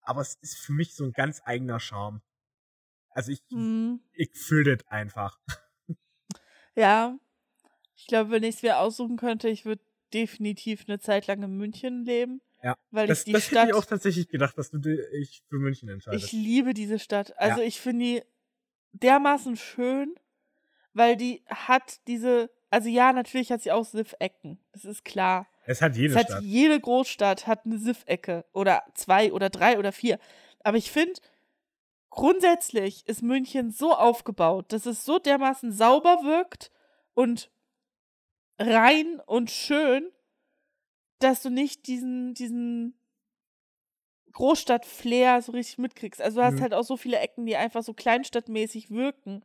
[0.00, 2.22] Aber es ist für mich so ein ganz eigener Charme.
[3.10, 4.00] Also ich, Mhm.
[4.12, 5.38] ich fühle das einfach.
[6.74, 7.18] Ja.
[7.96, 9.82] Ich glaube, wenn ich es mir aussuchen könnte, ich würde
[10.14, 12.40] definitiv eine Zeit lang in München leben.
[12.62, 13.68] Ja, Weil Das, ich die das hätte Stadt.
[13.68, 16.24] ich auch tatsächlich gedacht, dass du dich für München entscheidest.
[16.26, 17.38] Ich liebe diese Stadt.
[17.38, 18.22] Also ich finde die
[18.92, 20.14] dermaßen schön,
[20.92, 24.58] weil die hat diese, also ja, natürlich hat sie auch Siff-Ecken.
[24.72, 25.46] Das ist klar.
[25.66, 26.42] es hat jede Es hat Stadt.
[26.42, 30.18] jede Großstadt hat eine Siff-Ecke oder zwei oder drei oder vier.
[30.64, 31.20] Aber ich finde,
[32.10, 36.70] grundsätzlich ist München so aufgebaut, dass es so dermaßen sauber wirkt
[37.14, 37.50] und
[38.58, 40.10] rein und schön,
[41.20, 42.94] dass du nicht diesen, diesen
[44.32, 46.20] Großstadt-Flair so richtig mitkriegst.
[46.20, 46.60] Also du hast Mhm.
[46.62, 49.44] halt auch so viele Ecken, die einfach so kleinstadtmäßig wirken,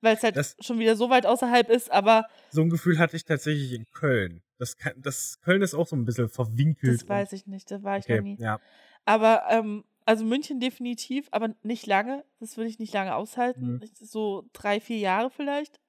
[0.00, 3.16] weil es halt Das- schon wieder so weit außerhalb ist, aber So ein Gefühl hatte
[3.16, 4.42] ich tatsächlich in Köln.
[4.58, 7.00] Das, kann, das Köln ist auch so ein bisschen verwinkelt.
[7.02, 8.36] das weiß ich nicht, da war ich okay, noch nie.
[8.38, 8.60] ja.
[9.04, 12.24] Aber, ähm, also München definitiv, aber nicht lange.
[12.40, 13.76] Das würde ich nicht lange aushalten.
[13.76, 13.90] Mhm.
[13.94, 15.80] So drei, vier Jahre vielleicht.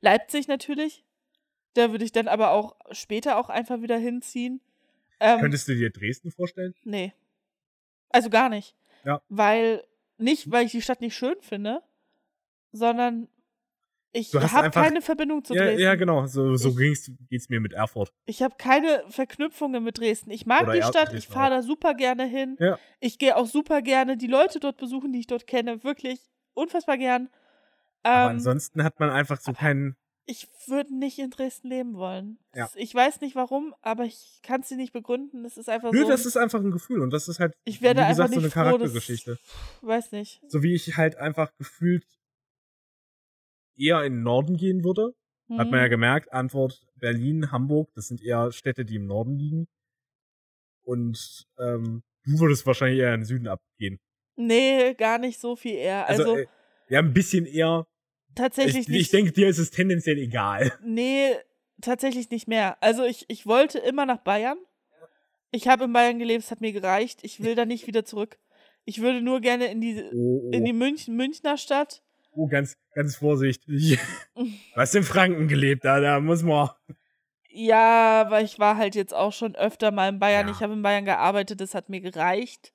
[0.00, 1.04] Leipzig natürlich.
[1.78, 4.60] Da würde ich dann aber auch später auch einfach wieder hinziehen.
[5.20, 6.74] Ähm, Könntest du dir Dresden vorstellen?
[6.84, 7.12] Nee.
[8.10, 8.74] Also gar nicht.
[9.04, 9.20] Ja.
[9.28, 9.84] Weil,
[10.16, 11.82] nicht, weil ich die Stadt nicht schön finde,
[12.72, 13.28] sondern
[14.12, 15.80] ich habe keine Verbindung zu Ja, Dresden.
[15.82, 16.26] ja, genau.
[16.26, 18.12] So, so Ich- ging's, geht's mir mit Erfurt.
[18.24, 20.30] Ich habe keine Verknüpfungen mit Dresden.
[20.30, 22.56] Ich mag Oder die ja, Stadt, ich Dresden fahre da super gerne hin.
[22.58, 22.78] Ja.
[23.00, 25.84] Ich gehe auch super gerne die Leute dort besuchen, die ich dort kenne.
[25.84, 26.20] Wirklich
[26.54, 27.28] unfassbar gern.
[28.02, 29.94] Aber Ähm, ansonsten hat man einfach so keinen.
[30.30, 32.38] Ich würde nicht in Dresden leben wollen.
[32.54, 32.64] Ja.
[32.66, 35.44] Das- Ich weiß nicht warum, aber ich kann es dir nicht begründen.
[35.44, 36.08] Es ist einfach Nö, so.
[36.08, 38.50] das ist einfach ein Gefühl und das ist halt, ich werde wie gesagt, so eine
[38.50, 39.38] froh, Charaktergeschichte.
[39.80, 40.40] Weiß nicht.
[40.48, 42.04] So wie ich halt einfach gefühlt
[43.76, 45.14] eher in den Norden gehen würde.
[45.50, 45.90] Hat man ja Mhm.
[45.90, 49.66] gemerkt, Antwort Berlin, Hamburg, das sind eher Städte, die im Norden liegen.
[50.84, 53.98] Und ähm, du würdest wahrscheinlich eher in den Süden abgehen.
[54.36, 56.06] Nee, gar nicht so viel eher.
[56.06, 56.46] Also, Also, äh,
[56.90, 57.86] ja, ein bisschen eher.
[58.34, 59.00] Tatsächlich Ich, nicht.
[59.00, 60.72] ich denke, dir ist es tendenziell egal.
[60.82, 61.34] Nee,
[61.80, 62.76] tatsächlich nicht mehr.
[62.82, 64.58] Also ich, ich wollte immer nach Bayern.
[65.50, 67.20] Ich habe in Bayern gelebt, es hat mir gereicht.
[67.22, 68.38] Ich will da nicht wieder zurück.
[68.84, 72.02] Ich würde nur gerne in die, Oh, in oh, die München, Münchner Stadt.
[72.32, 73.98] oh ganz, ganz vorsichtig.
[74.34, 74.46] Du
[74.80, 76.70] hast in Franken gelebt, da, da muss man.
[77.50, 80.46] Ja, aber ich war halt jetzt auch schon öfter mal in Bayern.
[80.46, 80.52] Ja.
[80.54, 82.72] Ich habe in Bayern gearbeitet, das hat mir gereicht.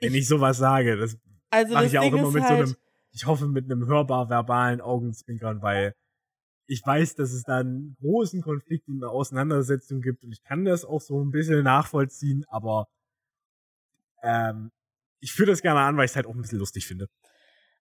[0.00, 1.18] Wenn Ich- ich sowas sage, das
[1.50, 2.76] Also mache ich auch Ding immer mit so halt, einem,
[3.12, 5.94] ich hoffe, mit einem hörbar verbalen Augenzwinkern, weil
[6.68, 10.64] ich weiß, dass es da einen großen Konflikt und eine Auseinandersetzung gibt und ich kann
[10.64, 12.86] das auch so ein bisschen nachvollziehen, aber
[14.22, 14.70] ähm,
[15.20, 17.08] ich führe das gerne an, weil ich es halt auch ein bisschen lustig finde.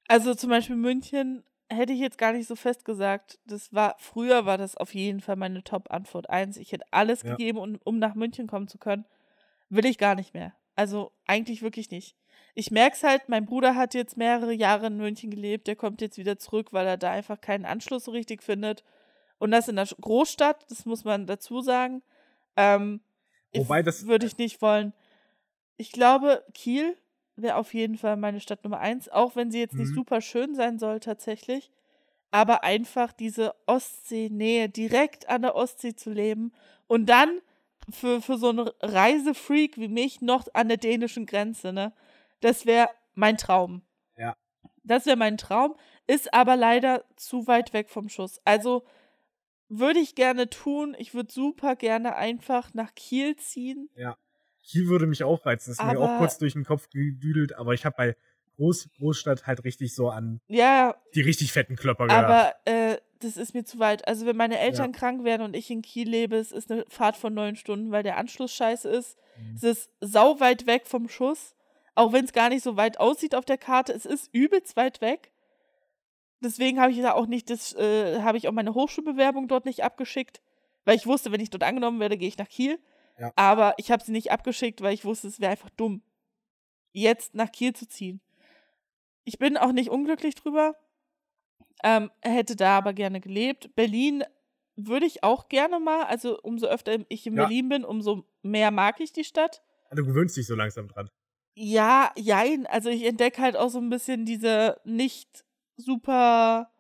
[0.07, 3.39] also zum Beispiel München hätte ich jetzt gar nicht so fest gesagt.
[3.45, 6.57] Das war, früher war das auf jeden Fall meine Top-Antwort 1.
[6.57, 7.32] Ich hätte alles Ja.
[7.32, 9.05] gegeben, um, um nach München kommen zu können.
[9.69, 10.53] Will ich gar nicht mehr.
[10.75, 12.17] Also eigentlich wirklich nicht.
[12.53, 16.01] Ich merke es halt, mein Bruder hat jetzt mehrere Jahre in München gelebt, der kommt
[16.01, 18.84] jetzt wieder zurück, weil er da einfach keinen Anschluss so richtig findet.
[19.38, 22.03] Und das in der Großstadt, das muss man dazu sagen.
[22.57, 23.01] Ähm,
[23.53, 24.93] Wobei das- würde ich nicht wollen.
[25.77, 26.95] Ich glaube, Kiel
[27.36, 29.95] wäre auf jeden Fall meine Stadt Nummer eins, auch wenn sie jetzt nicht Mhm.
[29.95, 31.71] super schön sein soll tatsächlich.
[32.29, 36.53] Aber einfach diese Ostsee-Nähe, direkt an der Ostsee zu leben
[36.88, 37.39] und dann
[37.91, 41.93] für, für so einen Reisefreak wie mich noch an der dänischen Grenze, ne?
[42.41, 43.81] Das wäre mein Traum.
[44.17, 44.35] Ja.
[44.83, 45.75] Das wäre mein Traum,
[46.07, 48.39] ist aber leider zu weit weg vom Schuss.
[48.45, 48.83] Also
[49.69, 50.95] würde ich gerne tun.
[50.99, 53.89] Ich würde super gerne einfach nach Kiel ziehen.
[54.63, 57.73] Kiel würde mich auch reizen, das ist mir auch kurz durch den Kopf gedüdelt, aber
[57.73, 58.15] ich habe bei
[58.57, 62.25] Groß, Großstadt halt richtig so an Ja, die richtig fetten Klopper gehört.
[62.25, 64.07] aber äh, das ist mir zu weit.
[64.07, 67.15] Also wenn meine Eltern krank werden und ich in Kiel lebe, es ist eine Fahrt
[67.15, 69.17] von neun Stunden, weil der Anschluss scheiße ist.
[69.37, 69.55] Mhm.
[69.55, 71.55] Es ist sau weit weg vom Schuss.
[71.95, 75.01] Auch wenn es gar nicht so weit aussieht auf der Karte, es ist übelst weit
[75.01, 75.31] weg.
[76.43, 79.83] Deswegen habe ich da auch nicht das, äh, habe ich auch meine Hochschulbewerbung dort nicht
[79.83, 80.41] abgeschickt,
[80.85, 82.79] weil ich wusste, wenn ich dort angenommen werde, gehe ich nach Kiel.
[83.19, 83.31] Ja.
[83.35, 86.01] Aber ich habe sie nicht abgeschickt, weil ich wusste, es wäre einfach dumm,
[86.93, 88.21] jetzt nach Kiel zu ziehen.
[89.23, 90.75] Ich bin auch nicht unglücklich drüber.
[91.83, 93.75] Ähm, hätte da aber gerne gelebt.
[93.75, 94.23] Berlin
[94.75, 97.43] würde ich auch gerne mal, also umso öfter ich in Ja.
[97.43, 99.61] Berlin bin, umso mehr mag ich die Stadt.
[99.91, 101.09] du gewöhnst dich so langsam dran.
[101.53, 102.65] Ja, jein.
[102.67, 105.45] Also ich entdecke halt auch so ein bisschen diese nicht
[105.77, 106.71] super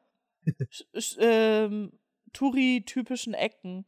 [1.17, 1.91] ähm,
[2.33, 3.85] Touri-typischen Ecken.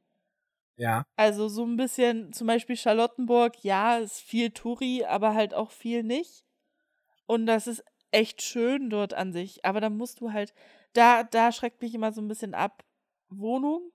[0.76, 1.06] Ja.
[1.16, 6.04] Also so ein bisschen, zum Beispiel Charlottenburg, ja, ist viel Touri, aber halt auch viel
[6.04, 6.46] nicht.
[7.26, 9.64] Und das ist echt schön dort an sich.
[9.66, 10.54] Aber da musst du halt,
[10.94, 12.84] da, da schreckt mich immer so ein bisschen ab.
[13.30, 13.92] Wohnung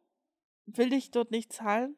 [0.66, 1.96] will ich dort nicht zahlen.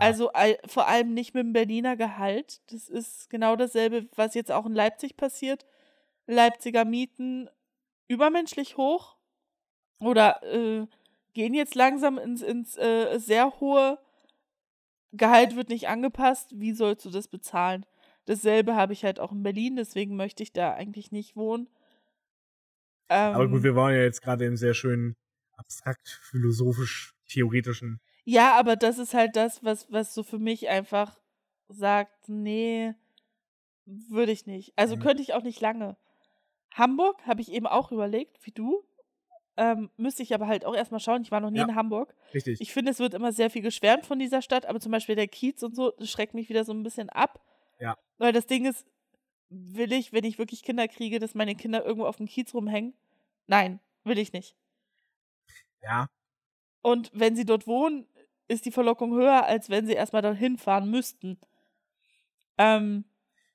[0.00, 2.60] Also all, vor allem nicht mit dem Berliner Gehalt.
[2.72, 5.66] Das ist genau dasselbe, was jetzt auch in Leipzig passiert.
[6.26, 7.48] Leipziger Mieten
[8.08, 9.16] übermenschlich hoch
[9.98, 10.86] oder äh,
[11.32, 13.98] gehen jetzt langsam ins, ins äh, sehr hohe
[15.16, 16.50] Gehalt wird nicht angepasst.
[16.58, 17.86] Wie sollst du das bezahlen?
[18.24, 21.68] Dasselbe habe ich halt auch in Berlin, deswegen möchte ich da eigentlich nicht wohnen.
[23.08, 25.16] Ähm, Aber gut, wir waren ja jetzt gerade im sehr schönen
[25.56, 28.00] abstrakt, philosophisch, theoretischen.
[28.24, 31.18] Ja, aber das ist halt das, was, was so für mich einfach
[31.68, 32.94] sagt, nee,
[33.86, 34.72] würde ich nicht.
[34.76, 35.00] Also Mhm.
[35.00, 35.96] könnte ich auch nicht lange.
[36.72, 38.84] Hamburg habe ich eben auch überlegt, wie du.
[39.56, 41.22] Ähm, müsste ich aber halt auch erstmal schauen.
[41.22, 41.64] Ich war noch nie Ja.
[41.64, 42.12] in Hamburg.
[42.32, 42.60] Richtig.
[42.60, 45.28] Ich finde, es wird immer sehr viel geschwärmt von dieser Stadt, aber zum Beispiel der
[45.28, 47.40] Kiez und so, das schreckt mich wieder so ein bisschen ab.
[47.78, 47.96] Ja.
[48.18, 48.84] Weil das Ding ist,
[49.50, 52.94] will ich, wenn ich wirklich Kinder kriege, dass meine Kinder irgendwo auf dem Kiez rumhängen?
[53.46, 54.56] Nein, will ich nicht.
[55.82, 56.08] ja.
[56.82, 58.06] Und wenn sie dort wohnen,
[58.48, 61.38] ist die Verlockung höher, als wenn sie erstmal dorthin fahren müssten.
[62.58, 63.04] Ähm,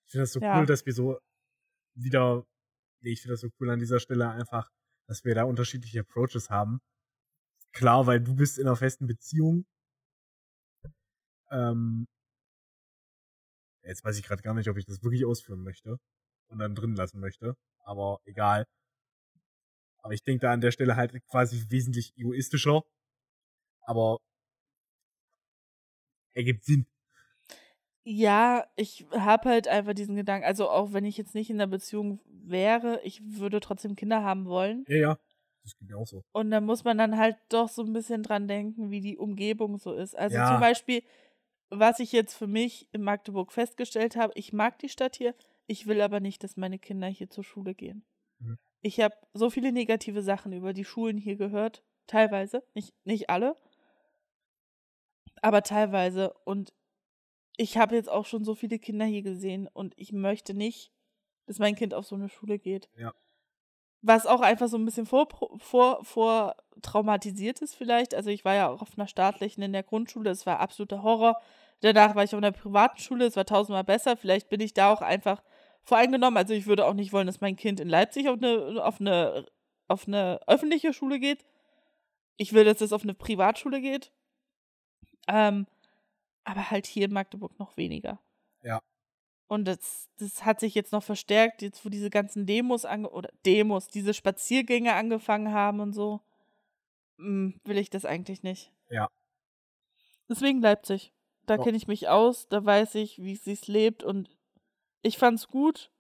[0.06, 0.60] Ich finde das so Ja.
[0.60, 1.20] cool, dass wir so
[1.96, 2.46] wieder,
[3.02, 4.70] nee, ich finde das so cool an dieser Stelle einfach,
[5.08, 6.80] dass wir da unterschiedliche Approaches haben.
[7.74, 9.66] klar, weil du bist in einer festen Beziehung.
[11.52, 12.08] Ähm,
[13.84, 15.98] jetzt weiß ich gerade gar nicht, ob ich das wirklich ausführen möchte
[16.48, 18.66] und dann drin lassen möchte, aber egal.
[20.02, 22.84] Aber ich denke da an der Stelle halt quasi wesentlich egoistischer.
[23.82, 24.20] Aber
[26.34, 26.86] ergibt Sinn.
[28.04, 31.68] Ja, ich habe halt einfach diesen Gedanken, also auch wenn ich jetzt nicht in der
[31.68, 34.86] Beziehung wäre, ich würde trotzdem Kinder haben wollen.
[34.88, 35.20] Ja, ja.
[35.64, 36.24] Das geht mir auch so.
[36.32, 39.78] Und da muss man dann halt doch so ein bisschen dran denken, wie die Umgebung
[39.78, 40.18] so ist.
[40.18, 40.48] Also Ja.
[40.48, 41.04] zum Beispiel,
[41.70, 45.36] was ich jetzt für mich in Magdeburg festgestellt habe, ich mag die Stadt hier,
[45.68, 48.04] ich will aber nicht, dass meine Kinder hier zur Schule gehen.
[48.40, 48.58] Mhm.
[48.82, 53.56] Ich habe so viele negative Sachen über die Schulen hier gehört, teilweise, nicht, nicht alle,
[55.42, 56.34] aber teilweise.
[56.46, 56.74] Und
[57.58, 60.92] ich habe jetzt auch schon so viele Kinder hier gesehen und ich möchte nicht,
[61.46, 62.90] dass mein Kind auf so eine Schule geht.
[62.98, 63.14] Ja.
[64.02, 65.28] Was auch einfach so ein bisschen vor,
[65.58, 68.16] vor, vor traumatisiert ist vielleicht.
[68.16, 71.42] Also ich war ja auch auf einer staatlichen in der Grundschule, es war absoluter Horror.
[71.82, 74.16] Danach war ich auf einer privaten Schule, es war tausendmal besser.
[74.16, 75.44] Vielleicht bin ich da auch einfach
[75.84, 76.38] voreingenommen.
[76.38, 79.46] Also ich würde auch nicht wollen, dass mein Kind in Leipzig auf eine, auf eine,
[79.88, 81.46] auf eine öffentliche Schule geht.
[82.38, 84.14] Ich will, dass es auf eine Privatschule geht.
[85.30, 85.68] Ähm,
[86.44, 88.20] aber halt hier in Magdeburg noch weniger.
[88.64, 88.82] Ja.
[89.48, 93.30] Und das, das hat sich jetzt noch verstärkt, jetzt wo diese ganzen Demos ange oder
[93.46, 96.22] Demos, diese Spaziergänge angefangen haben und so,
[97.18, 98.72] mm, will ich das eigentlich nicht.
[98.90, 99.10] Ja.
[100.28, 101.14] Deswegen Leipzig.
[101.46, 101.64] Da Ja.
[101.64, 104.30] kenne ich mich aus, da weiß ich, wie sie es lebt und
[105.02, 105.92] ich fand's gut.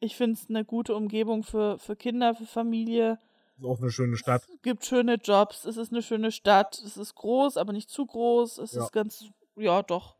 [0.00, 3.18] Ich finde es eine gute Umgebung für, für Kinder, für Familie.
[3.56, 4.42] Ist auch eine schöne Stadt.
[4.52, 8.04] Es gibt schöne Jobs, es ist eine schöne Stadt, es ist groß, aber nicht zu
[8.06, 8.58] groß.
[8.58, 8.84] Es Ja.
[8.84, 9.24] ist ganz,
[9.56, 10.16] ja, doch.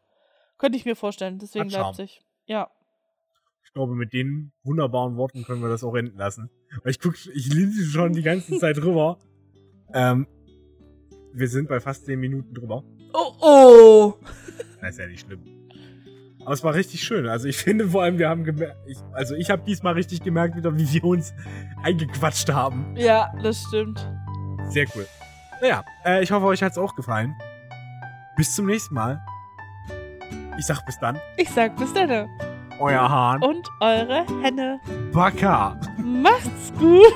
[0.59, 1.69] Könnte ich mir vorstellen, deswegen.
[1.69, 2.23] Leipzig.
[2.47, 2.71] Ja.
[3.65, 6.49] Ich glaube, mit den wunderbaren Worten können wir das auch enden lassen.
[6.83, 9.19] Weil ich guck, ich linse schon die ganze Zeit rüber.
[9.93, 10.29] Ähm,
[11.33, 12.85] wir sind bei fast 10 Minuten drüber.
[13.13, 14.15] Oh, oh!
[14.81, 15.43] Das ist ja nicht schlimm.
[16.45, 17.27] Aber es war richtig schön.
[17.27, 20.57] Also ich finde vor allem, wir haben gemerkt, ich, also ich habe diesmal richtig gemerkt
[20.57, 21.35] wieder, wie wir uns
[21.83, 22.95] eingequatscht haben.
[22.97, 24.07] Ja, das stimmt.
[24.69, 25.07] Sehr cool.
[25.61, 27.35] Naja, äh, ich hoffe, euch hat's auch gefallen.
[28.37, 29.21] Bis zum nächsten Mal.
[30.59, 31.19] Ich sag bis dann.
[31.37, 32.29] Ich sag bis dann.
[32.81, 33.43] Euer Hahn.
[33.43, 34.81] Und eure Henne.
[35.13, 35.79] Baka.
[35.99, 37.13] Macht's gut!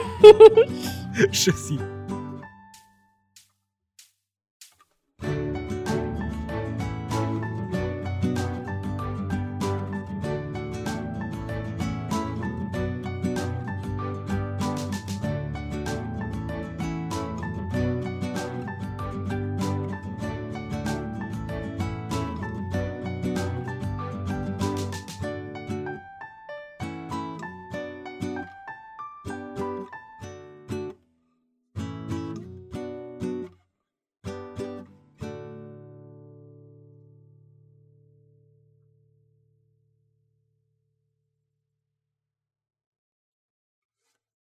[1.32, 1.78] Tschüssi.